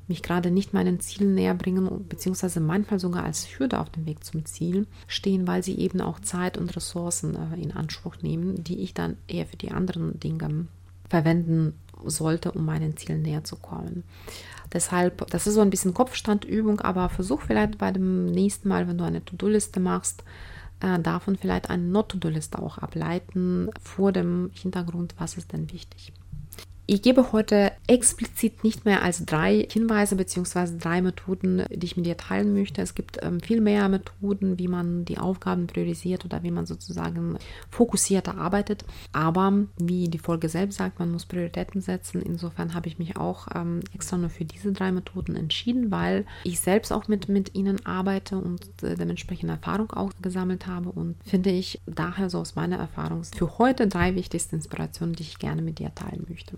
mich 0.08 0.22
gerade 0.22 0.50
nicht 0.50 0.72
meinen 0.72 1.00
Zielen 1.00 1.34
näher 1.34 1.54
bringen, 1.54 2.06
beziehungsweise 2.08 2.60
manchmal 2.60 2.98
sogar 2.98 3.24
als 3.24 3.46
Hürde 3.58 3.78
auf 3.78 3.90
dem 3.90 4.06
Weg 4.06 4.24
zum 4.24 4.44
Ziel 4.44 4.86
stehen, 5.06 5.46
weil 5.46 5.62
sie 5.62 5.78
eben 5.78 6.00
auch 6.00 6.20
Zeit 6.20 6.58
und 6.58 6.74
Ressourcen 6.74 7.36
äh, 7.36 7.60
in 7.60 7.72
Anspruch 7.72 8.16
nehmen, 8.22 8.64
die 8.64 8.80
ich 8.80 8.94
dann 8.94 9.16
eher 9.26 9.46
für 9.46 9.56
die 9.56 9.70
anderen 9.70 10.18
Dinge 10.18 10.66
verwenden 11.08 11.74
sollte, 12.04 12.52
um 12.52 12.64
meinen 12.64 12.96
Zielen 12.96 13.22
näher 13.22 13.44
zu 13.44 13.56
kommen. 13.56 14.04
Deshalb, 14.72 15.26
das 15.30 15.46
ist 15.46 15.54
so 15.54 15.60
ein 15.60 15.70
bisschen 15.70 15.94
Kopfstandübung, 15.94 16.80
aber 16.80 17.08
versuch 17.08 17.42
vielleicht 17.42 17.78
bei 17.78 17.90
dem 17.90 18.26
nächsten 18.26 18.68
Mal, 18.68 18.86
wenn 18.86 18.98
du 18.98 19.04
eine 19.04 19.24
To-Do-Liste 19.24 19.80
machst, 19.80 20.24
äh, 20.80 20.98
davon 20.98 21.36
vielleicht 21.36 21.70
eine 21.70 21.82
Not-To-Do-Liste 21.82 22.58
auch 22.58 22.78
ableiten, 22.78 23.70
vor 23.82 24.12
dem 24.12 24.50
Hintergrund, 24.52 25.14
was 25.18 25.36
ist 25.36 25.52
denn 25.52 25.72
wichtig. 25.72 26.12
Ich 26.90 27.02
gebe 27.02 27.32
heute 27.32 27.72
explizit 27.86 28.64
nicht 28.64 28.86
mehr 28.86 29.02
als 29.02 29.26
drei 29.26 29.68
Hinweise 29.70 30.16
bzw. 30.16 30.78
drei 30.78 31.02
Methoden, 31.02 31.66
die 31.68 31.84
ich 31.84 31.98
mit 31.98 32.06
dir 32.06 32.16
teilen 32.16 32.54
möchte. 32.54 32.80
Es 32.80 32.94
gibt 32.94 33.18
ähm, 33.20 33.40
viel 33.40 33.60
mehr 33.60 33.90
Methoden, 33.90 34.58
wie 34.58 34.68
man 34.68 35.04
die 35.04 35.18
Aufgaben 35.18 35.66
priorisiert 35.66 36.24
oder 36.24 36.42
wie 36.42 36.50
man 36.50 36.64
sozusagen 36.64 37.36
fokussierter 37.70 38.38
arbeitet. 38.38 38.86
Aber 39.12 39.66
wie 39.76 40.08
die 40.08 40.18
Folge 40.18 40.48
selbst 40.48 40.78
sagt, 40.78 40.98
man 40.98 41.12
muss 41.12 41.26
Prioritäten 41.26 41.82
setzen. 41.82 42.22
Insofern 42.22 42.72
habe 42.72 42.88
ich 42.88 42.98
mich 42.98 43.18
auch 43.18 43.48
ähm, 43.54 43.80
extra 43.94 44.16
nur 44.16 44.30
für 44.30 44.46
diese 44.46 44.72
drei 44.72 44.90
Methoden 44.90 45.36
entschieden, 45.36 45.90
weil 45.90 46.24
ich 46.44 46.58
selbst 46.58 46.90
auch 46.90 47.06
mit, 47.06 47.28
mit 47.28 47.54
ihnen 47.54 47.84
arbeite 47.84 48.38
und 48.38 48.62
äh, 48.82 48.94
dementsprechend 48.94 49.50
Erfahrung 49.50 49.90
auch 49.92 50.12
gesammelt 50.22 50.66
habe 50.66 50.88
und 50.88 51.16
finde 51.22 51.50
ich 51.50 51.82
daher 51.84 52.30
so 52.30 52.38
aus 52.38 52.54
meiner 52.54 52.78
Erfahrung 52.78 53.24
für 53.24 53.58
heute 53.58 53.88
drei 53.88 54.14
wichtigste 54.14 54.56
Inspirationen, 54.56 55.14
die 55.14 55.24
ich 55.24 55.38
gerne 55.38 55.60
mit 55.60 55.80
dir 55.80 55.94
teilen 55.94 56.24
möchte. 56.30 56.56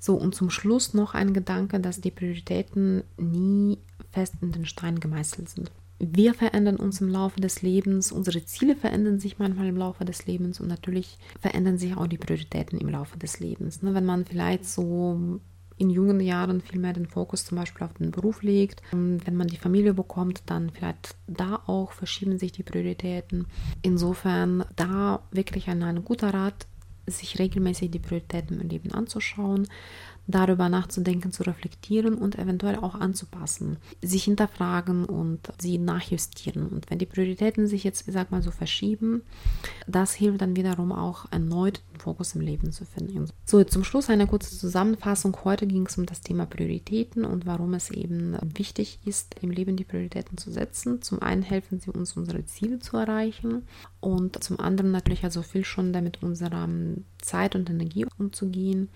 So, 0.00 0.16
und 0.16 0.34
zum 0.34 0.50
Schluss 0.50 0.94
noch 0.94 1.14
ein 1.14 1.34
Gedanke, 1.34 1.78
dass 1.78 2.00
die 2.00 2.10
Prioritäten 2.10 3.04
nie 3.18 3.78
fest 4.10 4.34
in 4.40 4.50
den 4.50 4.64
Stein 4.64 4.98
gemeißelt 4.98 5.48
sind. 5.48 5.70
Wir 5.98 6.32
verändern 6.32 6.76
uns 6.76 7.02
im 7.02 7.08
Laufe 7.08 7.40
des 7.40 7.60
Lebens, 7.60 8.10
unsere 8.10 8.42
Ziele 8.46 8.74
verändern 8.74 9.20
sich 9.20 9.38
manchmal 9.38 9.68
im 9.68 9.76
Laufe 9.76 10.06
des 10.06 10.24
Lebens 10.26 10.58
und 10.58 10.68
natürlich 10.68 11.18
verändern 11.38 11.76
sich 11.76 11.94
auch 11.94 12.06
die 12.06 12.16
Prioritäten 12.16 12.78
im 12.78 12.88
Laufe 12.88 13.18
des 13.18 13.38
Lebens. 13.38 13.82
Ne, 13.82 13.92
wenn 13.92 14.06
man 14.06 14.24
vielleicht 14.24 14.64
so 14.64 15.38
in 15.76 15.90
jungen 15.90 16.20
Jahren 16.20 16.60
viel 16.60 16.78
mehr 16.78 16.92
den 16.92 17.06
Fokus 17.06 17.44
zum 17.44 17.56
Beispiel 17.58 17.84
auf 17.84 17.94
den 17.94 18.10
Beruf 18.10 18.42
legt. 18.42 18.82
Wenn 18.92 19.36
man 19.36 19.46
die 19.46 19.56
Familie 19.56 19.94
bekommt, 19.94 20.42
dann 20.46 20.70
vielleicht 20.70 21.16
da 21.26 21.60
auch 21.66 21.92
verschieben 21.92 22.38
sich 22.38 22.52
die 22.52 22.62
Prioritäten. 22.62 23.46
Insofern 23.80 24.64
da 24.76 25.22
wirklich 25.30 25.68
ein, 25.68 25.82
ein 25.82 26.04
guter 26.04 26.34
Rat, 26.34 26.66
sich 27.06 27.38
regelmäßig 27.38 27.90
die 27.90 27.98
Prioritäten 27.98 28.60
im 28.60 28.68
Leben 28.68 28.92
anzuschauen. 28.92 29.68
Darüber 30.26 30.68
nachzudenken, 30.68 31.32
zu 31.32 31.42
reflektieren 31.42 32.14
und 32.14 32.38
eventuell 32.38 32.76
auch 32.76 32.94
anzupassen, 32.94 33.78
sich 34.02 34.24
hinterfragen 34.24 35.04
und 35.04 35.40
sie 35.58 35.78
nachjustieren. 35.78 36.66
Und 36.66 36.90
wenn 36.90 36.98
die 36.98 37.06
Prioritäten 37.06 37.66
sich 37.66 37.84
jetzt, 37.84 38.06
ich 38.06 38.14
sag 38.14 38.30
mal 38.30 38.42
so, 38.42 38.50
verschieben, 38.50 39.22
das 39.86 40.14
hilft 40.14 40.40
dann 40.40 40.56
wiederum 40.56 40.92
auch 40.92 41.26
erneut 41.30 41.82
den 41.92 42.00
Fokus 42.00 42.34
im 42.34 42.40
Leben 42.40 42.72
zu 42.72 42.84
finden. 42.84 43.28
So, 43.44 43.62
zum 43.64 43.84
Schluss 43.84 44.10
eine 44.10 44.26
kurze 44.26 44.56
Zusammenfassung. 44.56 45.36
Heute 45.44 45.66
ging 45.66 45.86
es 45.86 45.98
um 45.98 46.06
das 46.06 46.20
Thema 46.20 46.46
Prioritäten 46.46 47.24
und 47.24 47.46
warum 47.46 47.74
es 47.74 47.90
eben 47.90 48.36
wichtig 48.54 49.00
ist, 49.04 49.36
im 49.42 49.50
Leben 49.50 49.76
die 49.76 49.84
Prioritäten 49.84 50.38
zu 50.38 50.50
setzen. 50.50 51.02
Zum 51.02 51.22
einen 51.22 51.42
helfen 51.42 51.80
sie 51.80 51.90
uns, 51.90 52.16
unsere 52.16 52.44
Ziele 52.44 52.78
zu 52.78 52.96
erreichen 52.96 53.62
und 54.00 54.42
zum 54.42 54.60
anderen 54.60 54.92
natürlich 54.92 55.24
also 55.24 55.42
viel 55.42 55.64
schon 55.64 55.92
damit 55.92 56.22
unserer 56.22 56.68
Zeit 57.20 57.54
und 57.54 57.68
Energie 57.70 58.06
umzugehen 58.18 58.88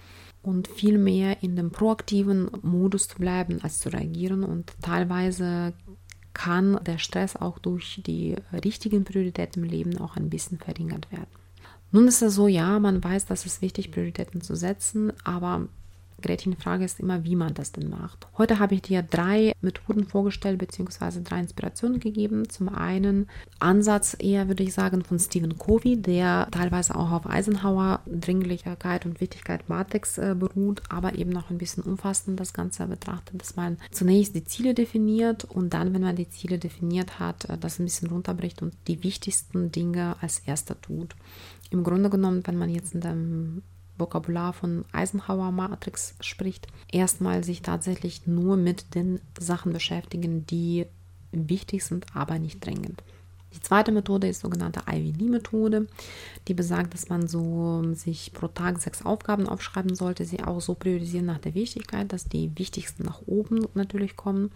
und 0.44 0.68
viel 0.68 0.98
mehr 0.98 1.42
in 1.42 1.57
dem 1.57 1.70
proaktiven 1.70 2.50
Modus 2.62 3.09
zu 3.09 3.16
bleiben, 3.16 3.61
als 3.62 3.78
zu 3.78 3.88
reagieren. 3.88 4.44
Und 4.44 4.72
teilweise 4.83 5.72
kann 6.35 6.78
der 6.85 6.98
Stress 6.98 7.37
auch 7.37 7.59
durch 7.59 8.02
die 8.07 8.37
richtigen 8.52 9.04
Prioritäten 9.04 9.64
im 9.64 9.70
Leben 9.70 9.98
auch 9.98 10.16
ein 10.16 10.30
bisschen 10.30 10.59
verringert 10.59 11.11
werden. 11.11 11.30
Nun 11.92 12.09
ist 12.09 12.22
es 12.22 12.35
so, 12.35 12.48
ja, 12.48 12.78
man 12.78 13.02
weiß, 13.02 13.26
dass 13.26 13.46
es 13.46 13.62
wichtig, 13.62 13.87
ist, 13.87 13.92
Prioritäten 13.92 14.40
zu 14.40 14.54
setzen, 14.54 15.12
aber 15.22 15.68
Gretchen, 16.25 16.57
Frage 16.57 16.87
ist 16.87 17.01
immer, 17.01 17.23
wie 17.25 17.37
man 17.37 17.53
das 17.53 17.71
denn 17.71 17.91
macht. 17.91 18.27
Heute 18.39 18.59
habe 18.59 18.75
ich 18.75 18.81
dir 18.81 19.03
drei 19.03 19.53
Methoden 19.61 20.07
vorgestellt, 20.07 20.59
beziehungsweise 20.59 21.21
drei 21.21 21.39
Inspirationen 21.41 22.01
gegeben. 22.01 22.49
Zum 22.49 22.71
einen 22.71 23.29
Ansatz 23.59 24.17
eher, 24.19 24.49
würde 24.49 24.63
ich 24.63 24.73
sagen, 24.73 25.05
von 25.05 25.19
Stephen 25.19 25.59
Covey, 25.59 26.01
der 26.01 26.49
teilweise 26.51 26.97
auch 26.97 27.13
auf 27.13 27.29
Eisenhower 27.29 28.01
Dringlichkeit 28.07 29.05
und 29.05 29.21
Wichtigkeit 29.21 29.69
Matrix 29.69 30.17
äh, 30.17 30.35
beruht, 30.35 30.83
aber 30.89 31.19
eben 31.19 31.31
noch 31.31 31.51
ein 31.51 31.59
bisschen 31.59 31.83
umfassend 31.83 32.41
das 32.41 32.55
Ganze 32.55 32.87
betrachtet, 32.87 33.43
dass 33.43 33.57
man 33.57 33.77
zunächst 33.91 34.35
die 34.35 34.45
Ziele 34.45 34.73
definiert 34.73 35.45
und 35.45 35.75
dann, 35.75 35.93
wenn 35.93 36.03
man 36.03 36.17
die 36.17 36.31
Ziele 36.31 36.59
definiert 36.59 37.19
hat, 37.19 37.45
äh, 37.51 37.59
das 37.59 37.79
ein 37.79 37.85
bisschen 37.85 38.09
runterbricht 38.09 38.63
und 38.63 38.73
die 38.89 39.03
wichtigsten 39.03 39.71
Dinge 39.71 40.17
als 40.23 40.39
erster 40.39 40.81
tut. 40.81 41.17
Im 41.69 41.85
Grunde 41.85 42.09
genommen, 42.09 42.47
wenn 42.47 42.57
man 42.57 42.71
jetzt 42.71 42.95
in 42.95 43.03
dem 43.03 43.63
Vokabular 43.98 44.52
von 44.52 44.85
Eisenhower 44.92 45.52
Matrix 45.52 46.14
spricht, 46.20 46.66
erstmal 46.90 47.44
sich 47.44 47.62
tatsächlich 47.62 48.26
nur 48.26 48.57
mit 48.57 48.94
den 48.94 49.20
Sachen 49.38 49.72
beschäftigen, 49.72 50.46
die 50.46 50.87
wichtig 51.33 51.85
sind, 51.85 52.07
aber 52.14 52.38
nicht 52.38 52.64
dringend. 52.64 53.02
Die 53.54 53.61
zweite 53.61 53.92
Methode 53.92 54.26
ist 54.28 54.40
sogenannte 54.40 54.83
IVD-Methode, 54.90 55.87
die 56.48 56.54
besagt, 56.54 56.92
dass 56.92 57.09
man 57.09 57.28
so 57.28 57.94
sich 57.94 58.33
pro 58.33 58.48
Tag 58.48 58.80
sechs 58.80 59.04
Aufgaben 59.04 59.48
aufschreiben 59.48 59.94
sollte, 59.94 60.24
sie 60.24 60.42
auch 60.42 60.61
so 60.61 60.74
priorisieren 60.74 61.26
nach 61.26 61.38
der 61.38 61.54
Wichtigkeit, 61.54 62.12
dass 62.12 62.28
die 62.28 62.50
wichtigsten 62.59 63.04
nach 63.04 63.22
oben 63.26 63.64
natürlich 63.74 64.16
kommen 64.16 64.50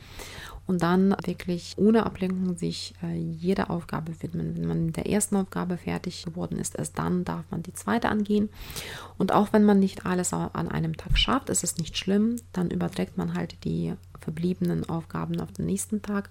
und 0.68 0.82
dann 0.82 1.16
wirklich 1.24 1.74
ohne 1.78 2.04
Ablenkung 2.04 2.56
sich 2.56 2.94
äh, 3.02 3.16
jeder 3.16 3.70
Aufgabe 3.70 4.12
widmen. 4.20 4.54
Wenn 4.54 4.68
man 4.68 4.86
mit 4.86 4.96
der 4.96 5.08
ersten 5.08 5.36
Aufgabe 5.36 5.78
fertig 5.78 6.24
geworden 6.24 6.58
ist, 6.58 6.78
erst 6.78 6.98
dann 6.98 7.24
darf 7.24 7.44
man 7.50 7.62
die 7.62 7.72
zweite 7.72 8.10
angehen. 8.10 8.50
Und 9.16 9.32
auch 9.32 9.52
wenn 9.52 9.64
man 9.64 9.80
nicht 9.80 10.04
alles 10.04 10.32
an 10.32 10.68
einem 10.68 10.96
Tag 10.96 11.16
schafft, 11.18 11.48
ist 11.48 11.64
es 11.64 11.78
nicht 11.78 11.96
schlimm, 11.96 12.36
dann 12.52 12.70
überträgt 12.70 13.16
man 13.16 13.34
halt 13.34 13.64
die 13.64 13.94
verbliebenen 14.20 14.86
Aufgaben 14.88 15.40
auf 15.40 15.52
den 15.52 15.64
nächsten 15.64 16.02
Tag 16.02 16.28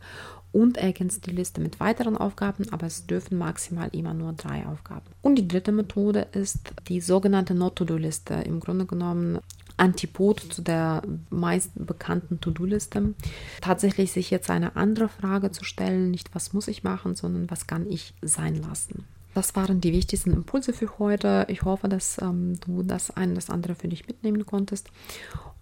und 0.51 0.77
ergänzt 0.77 1.25
die 1.25 1.31
Liste 1.31 1.59
mit 1.59 1.79
weiteren 1.79 2.15
Aufgaben, 2.15 2.71
aber 2.71 2.85
es 2.85 3.07
dürfen 3.07 3.37
maximal 3.37 3.89
immer 3.91 4.13
nur 4.13 4.33
drei 4.33 4.67
Aufgaben. 4.67 5.05
Und 5.21 5.35
die 5.35 5.47
dritte 5.47 5.71
Methode 5.71 6.27
ist 6.31 6.73
die 6.87 7.01
sogenannte 7.01 7.55
Not-to-Do-Liste. 7.55 8.35
Im 8.35 8.59
Grunde 8.59 8.85
genommen 8.85 9.39
Antipod 9.77 10.39
zu 10.39 10.61
der 10.61 11.03
meist 11.29 11.71
bekannten 11.75 12.41
To-Do-Liste. 12.41 13.13
Tatsächlich 13.61 14.11
sich 14.11 14.31
jetzt 14.31 14.49
eine 14.49 14.75
andere 14.75 15.07
Frage 15.07 15.51
zu 15.51 15.63
stellen, 15.63 16.11
nicht 16.11 16.33
was 16.33 16.53
muss 16.53 16.67
ich 16.67 16.83
machen, 16.83 17.15
sondern 17.15 17.49
was 17.49 17.67
kann 17.67 17.89
ich 17.89 18.13
sein 18.21 18.55
lassen. 18.55 19.05
Das 19.37 19.55
waren 19.55 19.81
die 19.81 19.93
wichtigsten 19.93 20.33
Impulse 20.33 20.73
für 20.73 20.97
heute. 20.97 21.45
Ich 21.47 21.61
hoffe, 21.61 21.87
dass 21.87 22.19
ähm, 22.19 22.59
du 22.65 22.81
das 22.81 23.11
eine 23.11 23.35
das 23.35 23.51
andere 23.51 23.75
für 23.75 23.87
dich 23.87 24.07
mitnehmen 24.07 24.47
konntest. 24.47 24.89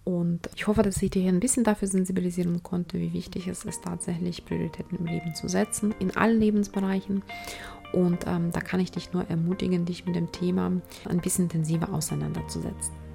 Und 0.02 0.48
ich 0.54 0.66
hoffe, 0.66 0.82
dass 0.82 1.02
ich 1.02 1.10
dich 1.10 1.26
ein 1.26 1.40
bisschen 1.40 1.64
dafür 1.64 1.88
sensibilisieren 1.88 2.62
konnte, 2.62 2.98
wie 2.98 3.12
wichtig 3.12 3.48
es 3.48 3.64
ist, 3.64 3.84
tatsächlich 3.84 4.46
Prioritäten 4.46 4.96
im 4.98 5.04
Leben 5.04 5.34
zu 5.34 5.48
setzen, 5.48 5.94
in 5.98 6.16
allen 6.16 6.40
Lebensbereichen. 6.40 7.22
Und 7.92 8.26
ähm, 8.26 8.50
da 8.52 8.60
kann 8.60 8.80
ich 8.80 8.92
dich 8.92 9.12
nur 9.12 9.28
ermutigen, 9.28 9.84
dich 9.84 10.06
mit 10.06 10.16
dem 10.16 10.32
Thema 10.32 10.72
ein 11.06 11.20
bisschen 11.20 11.44
intensiver 11.44 11.92
auseinanderzusetzen. 11.92 13.05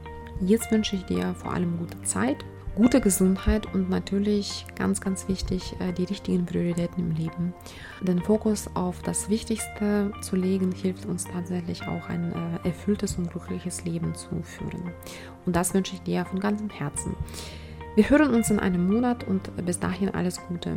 Jetzt 0.41 0.71
wünsche 0.71 0.95
ich 0.95 1.06
dir 1.06 1.36
vor 1.36 1.54
allem 1.54 1.77
gute 1.77 2.01
Zeit, 2.01 2.38
gute 2.75 2.99
Gesundheit 2.99 3.71
und 3.75 3.91
natürlich 3.91 4.65
ganz, 4.75 4.99
ganz 4.99 5.27
wichtig, 5.27 5.75
äh, 5.80 5.93
die 5.93 6.06
richtigen 6.06 6.47
Prioritäten 6.47 7.12
im 7.12 7.15
Leben. 7.15 7.54
Den 8.01 8.23
Fokus 8.23 8.67
auf 8.73 9.04
das 9.04 9.30
Wichtigste 9.30 10.12
zu 10.21 10.36
legen, 10.36 10.71
hilft 10.71 11.06
uns 11.06 11.25
tatsächlich 11.25 11.84
auch 11.84 12.10
ein 12.10 12.34
äh, 12.34 12.67
erfülltes 12.67 13.17
und 13.17 13.30
glückliches 13.30 13.86
Leben 13.86 14.15
zu 14.15 14.41
führen. 14.41 14.91
Und 15.45 15.56
das 15.56 15.75
wünsche 15.75 15.93
ich 15.93 16.01
dir 16.01 16.25
von 16.25 16.39
ganzem 16.39 16.71
Herzen. 16.71 17.15
Wir 17.95 18.10
hören 18.10 18.34
uns 18.34 18.49
in 18.49 18.60
einem 18.60 18.88
Monat 18.88 19.27
und 19.27 19.56
bis 19.63 19.80
dahin 19.80 20.10
alles 20.10 20.39
Gute. 20.47 20.75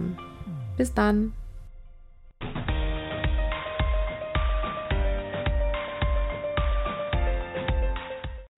Bis 0.76 0.92
dann. 0.92 1.32